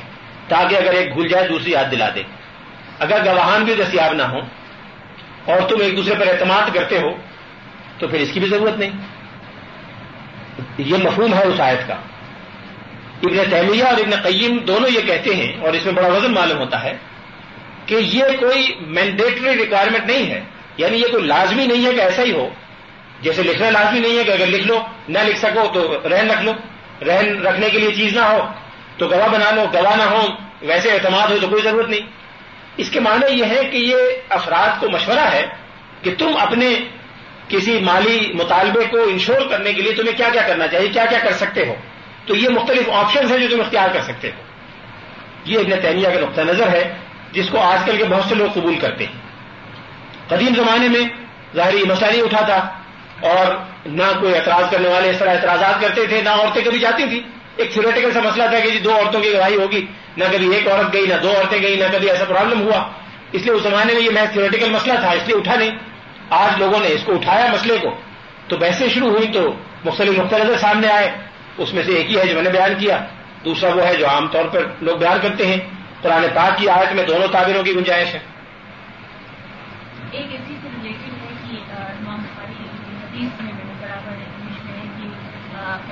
[0.50, 2.22] تاکہ اگر ایک بھول جائے دوسری یاد دلا دے۔
[2.98, 4.38] اگر گواہان بھی دستیاب نہ ہو
[5.44, 7.08] اور تم ایک دوسرے پر اعتماد کرتے ہو،
[7.98, 8.90] تو پھر اس کی بھی ضرورت نہیں۔
[10.78, 11.94] یہ مفہوم ہے اس آیت کا۔
[13.22, 16.58] ابن تیمیہ اور ابن قیم دونوں یہ کہتے ہیں اور اس میں بڑا وزن معلوم
[16.58, 16.96] ہوتا ہے
[17.86, 20.40] کہ یہ کوئی مینڈیٹری ریکوائرمنٹ نہیں ہے۔
[20.76, 22.48] یعنی یہ کوئی لازمی نہیں ہے کہ ایسا ہی ہو۔
[23.22, 26.42] جیسے لکھنا لازمی نہیں ہے کہ اگر لکھ لو، نہ لکھ سکو تو رہن رکھ
[26.42, 26.52] لو۔
[27.06, 28.48] رہن رکھنے کے لیے چیز نہ ہو۔
[29.00, 30.26] تو گواہ بنا لو، گواہ نہ ہو
[30.62, 32.00] ویسے اعتماد ہو تو کوئی ضرورت نہیں۔
[32.76, 33.96] اس کے معنی یہ ہے کہ یہ
[34.28, 35.46] افراد کو مشورہ ہے
[36.02, 36.74] کہ تم اپنے
[37.48, 41.18] کسی مالی مطالبے کو انشور کرنے کے لیے تمہیں کیا کیا کرنا چاہیے، کیا کیا
[41.18, 41.74] کر سکتے ہو۔
[42.26, 44.42] تو یہ مختلف آپشنز ہیں جو تم اختیار کر سکتے ہو۔
[45.44, 46.94] یہ ابن تیمیہ کا نقطہ نظر ہے،
[47.32, 49.12] جس کو آج کل کے بہت سے لوگ قبول کرتے ہیں۔
[50.28, 51.02] قدیم زمانے میں
[51.56, 52.68] ظاہری مسئلہ نہیں اٹھا تھا
[53.20, 57.04] اور نہ کوئی اعتراض کرنے والے اس طرح اعتراضات کرتے تھے، نہ عورتیں کبھی جاتی
[57.08, 59.86] تھیں۔ ایک تھیوریٹیکل سا مسئلہ تھا کہ جی دو عورتوں کی گواہی ہوگی،
[60.16, 62.90] نہ کبھی ایک عورت گئی، نہ دو عورتیں گئی، نہ کبھی ایسا پرابلم ہوا۔
[63.32, 65.70] اس لیے اس زمانے میں یہ محض تھیوریٹیکل مسئلہ تھا، اس لیے اٹھا نہیں۔
[66.30, 68.00] آج لوگوں نے اس کو اٹھایا مسئلے کو۔
[68.48, 69.52] تو بحثیں شروع ہوئی تو
[69.84, 71.10] مختلف مختلف سامنے آئے۔
[71.58, 73.04] اس میں سے ایک ہی ہے جو میں نے بیان کیا،
[73.44, 75.56] دوسرا وہ ہے جو عام طور پر لوگ بیان کرتے ہیں۔
[76.02, 78.18] قرآن پاک کی آیت میں دونوں تعبیروں کی گنجائش ہے۔
[80.10, 82.54] ایک ایسی سے ریلیٹڈ ہے کہ امام بخاری
[83.10, 85.06] حدیث میں میں نے برابر انگلش میں ہے کہ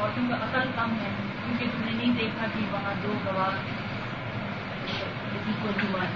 [0.01, 1.09] عورتوں کا عقل کم ہے۔
[1.45, 3.51] کیونکہ تم نے نہیں دیکھا کہ وہاں دو گواہ
[5.63, 6.11] کو ہوا ہے۔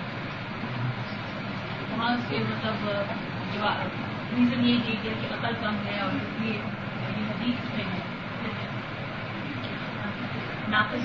[1.90, 2.88] وہاں سے مطلب
[4.36, 6.53] ریزن یہ دی گیا کہ عقل کم ہے اور یہ
[7.30, 8.00] حدیث میں ہے،
[10.68, 11.03] ناقص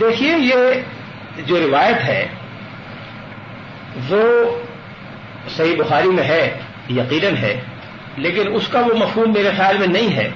[0.00, 2.26] دیکھیے، یہ جو روایت ہے،
[4.08, 4.22] وہ
[5.48, 7.60] صحیح بخاری میں ہے۔ یقیناً ہے،
[8.16, 10.30] لیکن اس کا وہ مفہوم میرے خیال میں نہیں ہے،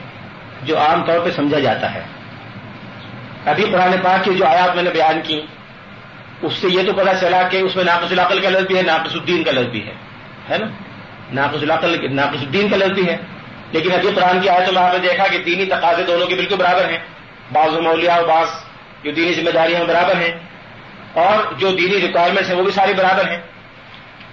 [0.62, 2.02] جو عام طور پہ سمجھا جاتا ہے۔
[3.46, 5.40] ابھی قرآن پاک کی جو آیات میں نے بیان کی،
[6.42, 8.82] اس سے یہ تو پتا چلا کہ اس میں ناقص العقل کا لفظ بھی ہے،
[8.82, 9.92] ناقص الدین کا لفظ بھی ہے
[10.50, 10.66] ہے نا؟
[11.32, 13.16] ناقص العقل، ناقص الدین کا لفظ بھی ہے۔
[13.72, 16.56] لیکن ابھی قرآن کی آیتوں میں آپ نے دیکھا کہ دینی تقاضے دونوں کے بالکل
[16.56, 16.98] برابر ہیں۔
[17.52, 18.46] بعض مولیا اور بعض
[19.04, 20.38] جو دینی ذمہ داریاں برابر ہیں۔
[21.12, 23.38] اور جو دینی ریکوائرمنٹس ہیں وہ بھی ساری برابر ہیں۔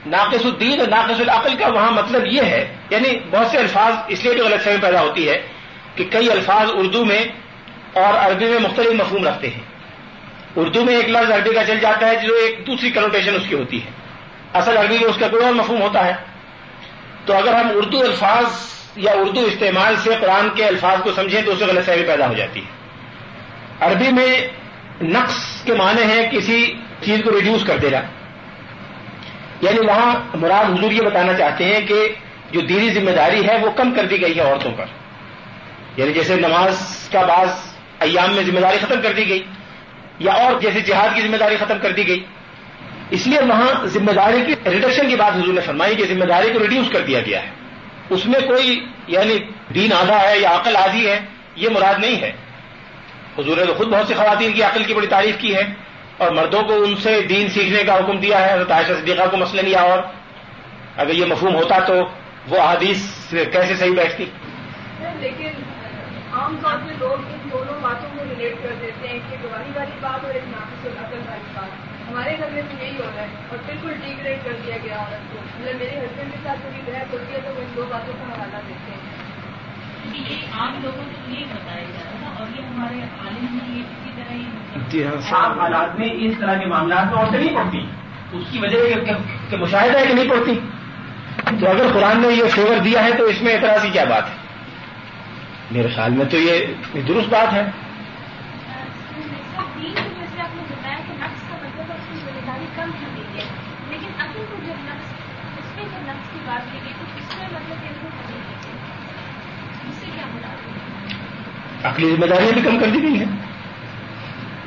[0.06, 4.24] ناقص الدین اور ناقص العقل کا وہاں مطلب یہ ہے یعنی بہت سے الفاظ اس
[4.24, 5.48] لیے جو غلط فہمی پیدا ہوتی ہے
[5.96, 7.20] کہ کئی الفاظ اردو میں
[7.94, 9.62] اور عربی میں مختلف مفہوم رکھتے ہیں۔
[10.56, 13.56] اردو میں ایک لفظ عربی کا چل جاتا ہے جو ایک دوسری کنوٹیشن اس کی
[13.56, 13.90] ہوتی ہے۔
[14.54, 16.14] اصل عربی میں اس کا کوئی اور مفہوم ہوتا ہے۔
[17.26, 18.46] تو اگر ہم اردو الفاظ
[18.96, 22.28] یا اردو استعمال سے قرآن کے الفاظ کو سمجھیں تو اس سے غلط فہمی پیدا
[22.28, 22.70] ہو جاتی ہے۔
[23.80, 24.48] عربی میں
[25.02, 26.74] نقص کے معنی ہے کسی
[27.06, 28.02] چیز کو ریڈیوس کر دینا۔
[29.62, 32.08] یعنی وہاں مراد حضور یہ بتانا چاہتے ہیں کہ
[32.52, 34.86] جو دینی ذمہ داری ہے وہ کم کر دی گئی ہے عورتوں پر۔
[35.98, 37.48] یعنی جیسے نماز کا بعض
[38.00, 39.44] ایام میں ذمہ داری ختم کر دی گئی،
[40.20, 42.26] یا اور جیسے جہاد کی ذمہ داری ختم کر دی گئی۔
[43.10, 46.50] اس لیے وہاں ذمہ داری کی ریڈکشن کی بات حضور نے فرمائی کہ ذمہ داری
[46.54, 47.50] کو ریڈیوس کر دیا گیا ہے۔
[48.10, 49.38] اس میں کوئی یعنی
[49.76, 51.20] دین آدھا ہے یا عقل آدھی ہے،
[51.56, 52.32] یہ مراد نہیں ہے۔
[53.40, 55.89] حضور نے تو خود بہت سی خواتین کی عقل کی بڑی تعریف کی ہے۔
[56.20, 59.38] اور مردوں کو ان سے دین سیکھنے کا حکم دیا ہے، حضرت عائشہ صدیقہ کو
[59.38, 60.00] مسئلہ لیا اور
[60.98, 61.94] اگر یہ مفہوم ہوتا تو
[62.48, 64.26] وہ حدیث کیسے صحیح بیٹھتی؟
[65.20, 65.52] لیکن
[66.34, 69.98] عام طور پہ لوگ ان دونوں باتوں کو ریلیٹ کر دیتے ہیں کہ گواہی والی
[70.02, 73.58] بات اور ایک ناقص والی بات۔ ہمارے گھر میں تو یہی ہو رہا ہے اور
[73.66, 77.34] بالکل ڈیگریڈ کر دیا گیا عورت کو مطلب میرے ہسبینڈ کے ساتھ کبھی بحث ہوتی
[77.34, 79.09] ہے تو وہ ان دو باتوں کا حوالہ دیتے ہیں۔
[80.60, 80.80] عام
[84.90, 87.86] جی ہاں حالات میں اس طرح کے معاملات میں عورتیں نہیں پڑتی۔
[88.32, 88.96] اس کی وجہ یہ
[89.50, 90.60] کہ مشاہدہ ہے کہ نہیں پڑتی۔
[91.60, 94.24] تو اگر قرآن نے یہ فیور دیا ہے تو اس میں اعتراض کی کیا بات
[94.30, 94.36] ہے؟
[95.72, 96.66] میرے خیال میں تو یہ
[97.08, 97.72] درست بات ہے۔
[111.84, 113.38] عقلی ذمہ داریاں بھی کم کر دی گئی ہیں۔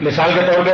[0.00, 0.70] مثال کے طور پہ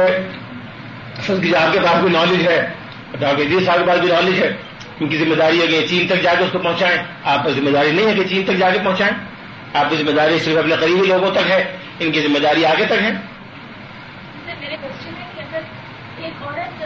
[1.19, 2.71] اصل کی آپ کے پاس بھی نالج ہے
[3.19, 4.57] ڈاکٹر جی صاحب کے پاس بھی نالج ہے۔
[5.01, 7.53] ان کی ذمہ داری ہے کہ چین تک جا کے اس کو پہنچائیں۔ آپ کی
[7.53, 9.13] ذمہ داری نہیں ہے کہ چین تک جا کے پہنچائیں۔
[9.75, 12.85] آپ کی ذمہ داری صرف اپنے قریبی لوگوں تک ہے، ان کی ذمہ داری آگے
[12.85, 13.13] تک ہے۔
[14.61, 15.61] میرے کوشچن ہے کہ اگر
[16.19, 16.83] ایک عورت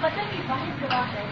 [0.00, 1.22] قتل کی واحد گواہ ہے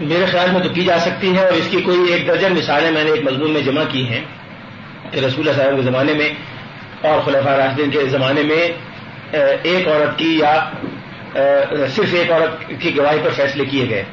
[0.00, 2.90] میرے خیال میں تو کی جا سکتی ہے اور اس کی کوئی ایک درجن مثالیں
[2.90, 4.20] میں نے ایک مضمون میں جمع کی ہیں
[5.14, 6.28] رسول اللہ صاحب کے زمانے میں
[7.02, 8.62] اور خلفہ راشدین کے زمانے میں
[9.62, 10.70] ایک عورت کی یا
[11.86, 14.04] صرف ایک عورت کی گواہی پر فیصلے کیے گئے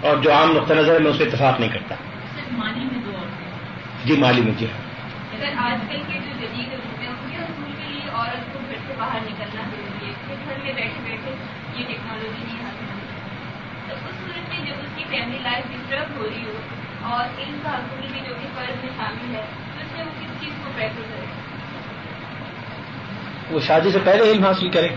[0.00, 1.94] اور جو عام نقطہ نظر ہے میں اس پہ اتفاق نہیں کرتا۔
[4.04, 7.72] جی مالی میں جی۔ ہاں آج کل کے جو جدید ہوتے ہیں ان کے حصول
[7.76, 11.30] کے لیے عورت کو گھر سے باہر نکلنا ضروری ہے گھر میں بیٹھے بیٹھے
[11.76, 13.18] یہ ٹیکنالوجی نہیں حاصل ہوتی
[13.88, 16.52] تو اس اس کی فیملی لائف ڈسٹرب ہو رہی ہو
[17.12, 20.40] اور ان کا بھی جو کہ فرض میں شامل ہے تو اس میں وہ کس
[20.40, 21.26] چیز کو پریفر کرے؟
[23.50, 24.88] وہ شادی سے پہلے علم حاصل کرے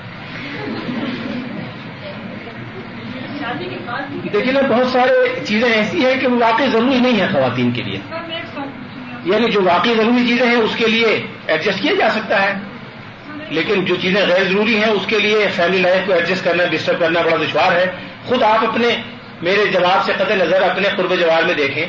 [4.24, 7.84] دیکھیے نا بہت سارے چیزیں ایسی ہیں کہ وہ واقعی ضروری نہیں ہے خواتین کے
[7.84, 8.00] لیے۔
[9.24, 12.54] یعنی جو واقعی ضروری چیزیں ہیں اس کے لیے ایڈجسٹ کیا جا سکتا ہے۔
[13.50, 17.00] لیکن جو چیزیں غیر ضروری ہیں اس کے لیے فیملی لائف کو ایڈجسٹ کرنا ڈسٹرب
[17.00, 17.86] کرنا بڑا دشوار ہے۔
[18.26, 19.02] خود آپ اپنے
[19.42, 21.86] میرے جواب سے قطع نظر اپنے قرب جواب میں دیکھیں۔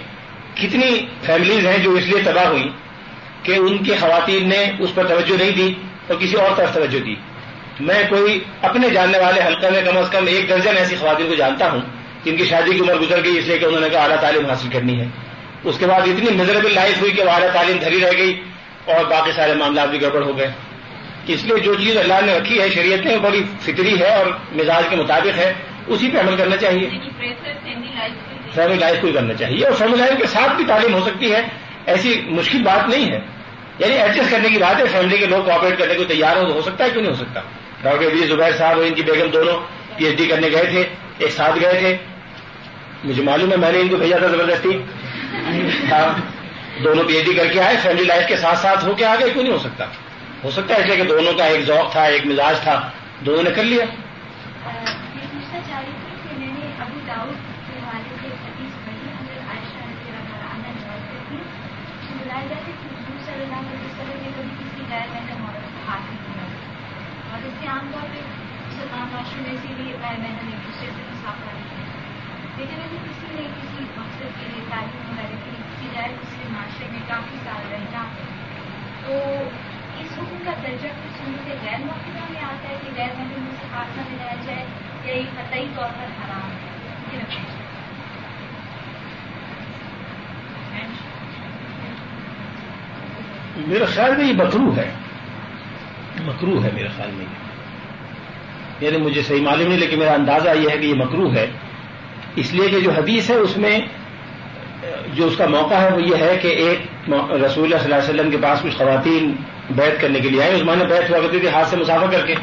[0.54, 2.68] کتنی فیملیز ہیں جو اس لیے تباہ ہوئی
[3.42, 5.74] کہ ان کی خواتین نے اس پر توجہ نہیں دی
[6.06, 7.14] اور کسی اور طرف توجہ دی۔
[7.80, 11.34] میں کوئی اپنے جاننے والے حلقے میں کم از کم ایک درجن ایسی خواتین کو
[11.34, 11.80] جانتا ہوں
[12.24, 14.46] جن کی شادی کی عمر گزر گئی اس لیے کہ انہوں نے کہا اعلیٰ تعلیم
[14.46, 15.06] حاصل کرنی ہے۔
[15.64, 18.40] اس کے بعد اتنی میزریبل لائف ہوئی کہ وہ اعلیٰ تعلیم دھری رہ گئی
[18.84, 20.50] اور باقی سارے معاملات بھی گڑبڑ ہو گئے۔
[21.26, 24.84] اس لیے جو چیز اللہ نے رکھی ہے شریعت میں بڑی فطری ہے اور مزاج
[24.90, 25.52] کے مطابق ہے۔
[25.86, 26.90] اسی پہ عمل کرنا چاہیے۔
[28.54, 31.32] فیملی لائف کو ہی کرنا چاہیے اور فیملی لائف کے ساتھ بھی تعلیم ہو سکتی
[31.32, 31.42] ہے۔
[31.86, 33.18] ایسی مشکل بات نہیں ہے۔
[33.78, 36.62] یعنی ایڈجسٹ کرنے کی بات ہے فیملی کے لوگ کوآپریٹ کرنے کو تیار ہو ہو
[36.62, 37.40] سکتا ہے کیوں نہیں ہو سکتا؟
[37.82, 39.56] ڈاکٹر وی زبیر صاحب اور ان کی بیگم دونوں
[39.96, 40.84] پی ایچ ڈی کرنے گئے تھے
[41.18, 41.96] ایک ساتھ گئے تھے۔
[43.04, 44.68] مجھے معلوم ہے میں نے ان کو بھیجا تھا زبردستی۔
[46.84, 49.14] دونوں پی ایچ ڈی کر کے آئے فیملی لائف کے ساتھ ساتھ ہو کے آ
[49.20, 49.84] گئے کیوں نہیں ہو سکتا؟
[50.44, 53.42] ہو سکتا ہے اس لیے کہ دونوں کا ایک ذوق تھا ایک مزاج تھا دونوں
[53.42, 53.84] نے کر لیا۔
[62.32, 65.80] بتایا جائے کہ حضور صلی اللہ علیہ وسلم نے کبھی کسی غیر محرم عورت کو
[65.88, 66.44] ہاتھ نہیں دیا
[67.30, 68.22] اور اس سے عام طور پہ
[68.60, 71.90] مسلمان معاشرے میں اسی بھی غیر محرم ایک دوسرے سے مسافر نہیں
[72.56, 76.48] لیکن اگر کسی نے کسی مقصد کے لیے تعلیم وغیرہ کے لیے کسی غیر دوسرے
[76.52, 78.26] معاشرے میں کافی سال رہ جاتے
[79.02, 79.20] تو
[80.00, 83.54] اس حکم کا درجہ کچھ سننے سے غیر موقع میں آتا ہے کہ غیر محرم
[83.60, 84.64] سے ہاتھ نہ ملایا جائے
[85.04, 86.50] یا یہ قطعی طور پر حرام
[90.72, 91.11] ہے
[93.56, 94.90] میرے خیال میں یہ مکرو ہے۔
[96.20, 97.26] مکرو ہے میرے خیال میں
[98.80, 101.46] یعنی مجھے صحیح معلوم نہیں، لیکن میرا اندازہ یہ ہے کہ یہ مکرو ہے۔
[102.36, 103.78] اس لیے کہ جو حدیث ہے، اس میں
[105.14, 106.78] جو اس کا موقع ہے، وہ یہ ہے کہ ایک
[107.08, 109.34] رسول اللہ صلی اللہ علیہ وسلم کے پاس کچھ خواتین
[109.70, 112.26] بیت کرنے کے لیے آئے۔ اس نے بیت ہوا کرتی تھی، ہاتھ سے مسافہ کر
[112.26, 112.34] کے۔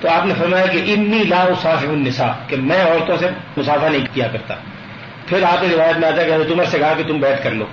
[0.00, 4.06] تو آپ نے فرمایا کہ انی لا صاحب النساء، کہ میں عورتوں سے مسافہ نہیں
[4.12, 4.54] کیا کرتا۔
[5.26, 7.50] پھر آپ نے روایت میں آتا کہ حضرت عمر سے کہا کہ تم بیت کر
[7.50, 7.64] لو۔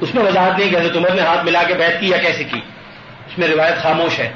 [0.00, 2.44] اس میں وضاحت نہیں کہ حضرت عمر نے ہاتھ ملا کے بیت کی یا کیسے
[2.44, 2.60] کی۔
[3.26, 4.32] اس میں روایت خاموش ہے۔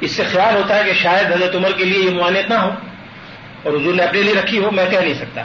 [0.00, 2.70] اس سے خیال ہوتا ہے کہ شاید حضرت عمر کے لیے یہ ممانعت نہ ہو
[3.62, 5.42] اور حضور نے اپنے لیے رکھی ہو میں کہہ نہیں سکتا۔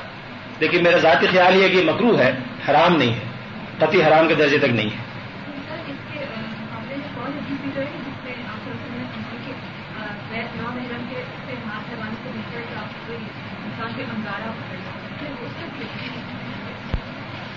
[0.60, 2.32] لیکن میرا ذاتی خیال یہ کہ مکرو ہے
[2.70, 3.20] حرام نہیں ہے۔
[3.78, 5.08] قطعی حرام کے درجے تک نہیں ہے۔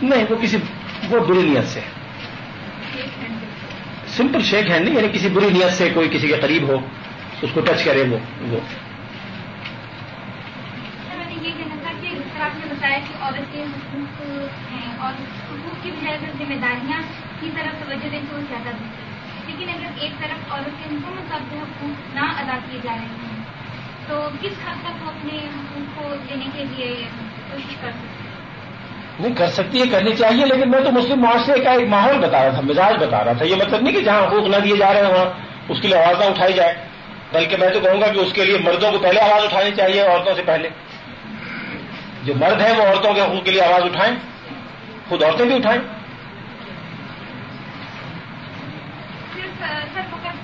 [0.03, 0.57] نہیں وہ کسی
[1.09, 1.81] وہ بری نیت سے
[4.09, 6.77] سمپل شیک ہینڈ نہیں یعنی کسی بری نیت سے کوئی کسی کے قریب ہو،
[7.43, 8.61] اس کو ٹچ کرے وہ وہ۔
[12.41, 14.21] آپ نے بتایا کہ عورت کے حقوق
[14.73, 15.13] ہیں اور
[15.51, 17.01] حقوق کی بجائے اگر ذمہ داریاں
[17.41, 21.21] کی طرف توجہ دیں تو وہ زیادہ بہتر لیکن اگر ایک طرف عورت کے حکومت
[21.21, 23.43] مطابق حقوق نہ ادا کیے جا رہے ہیں
[24.07, 27.05] تو کس حد تک وہ اپنے حقوق کو دینے کے لیے
[27.51, 28.20] کوشش کر سکتے ہیں؟
[29.21, 32.43] نہیں کر سکتی ہے کرنی چاہیے لیکن میں تو مسلم معاشرے کا ایک ماحول بتا
[32.43, 34.93] رہا تھا مزاج بتا رہا تھا۔ یہ مطلب نہیں کہ جہاں حقوق نہ دیے جا
[34.93, 35.25] رہے ہیں وہاں
[35.69, 36.75] اس کے لیے آواز نہ اٹھائی جائے
[37.33, 40.01] بلکہ میں تو کہوں گا کہ اس کے لیے مردوں کو پہلے آواز اٹھانی چاہیے
[40.01, 40.69] عورتوں سے پہلے۔
[42.25, 44.15] جو مرد ہیں وہ عورتوں کے حقوق کے لیے آواز اٹھائیں
[45.09, 45.81] خود عورتیں بھی اٹھائیں۔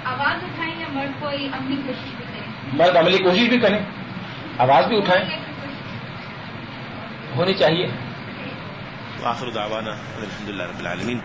[0.05, 3.79] آواز اٹھائیں یا مرد کوئی اپنی کوشش بھی کریں؟ مرد عملی کوشش بھی کریں
[4.59, 5.25] آواز بھی اٹھائیں۔
[7.37, 8.06] ہونی چاہیے۔
[9.25, 11.21] آخر دعوانا الحمد لله رب العالمين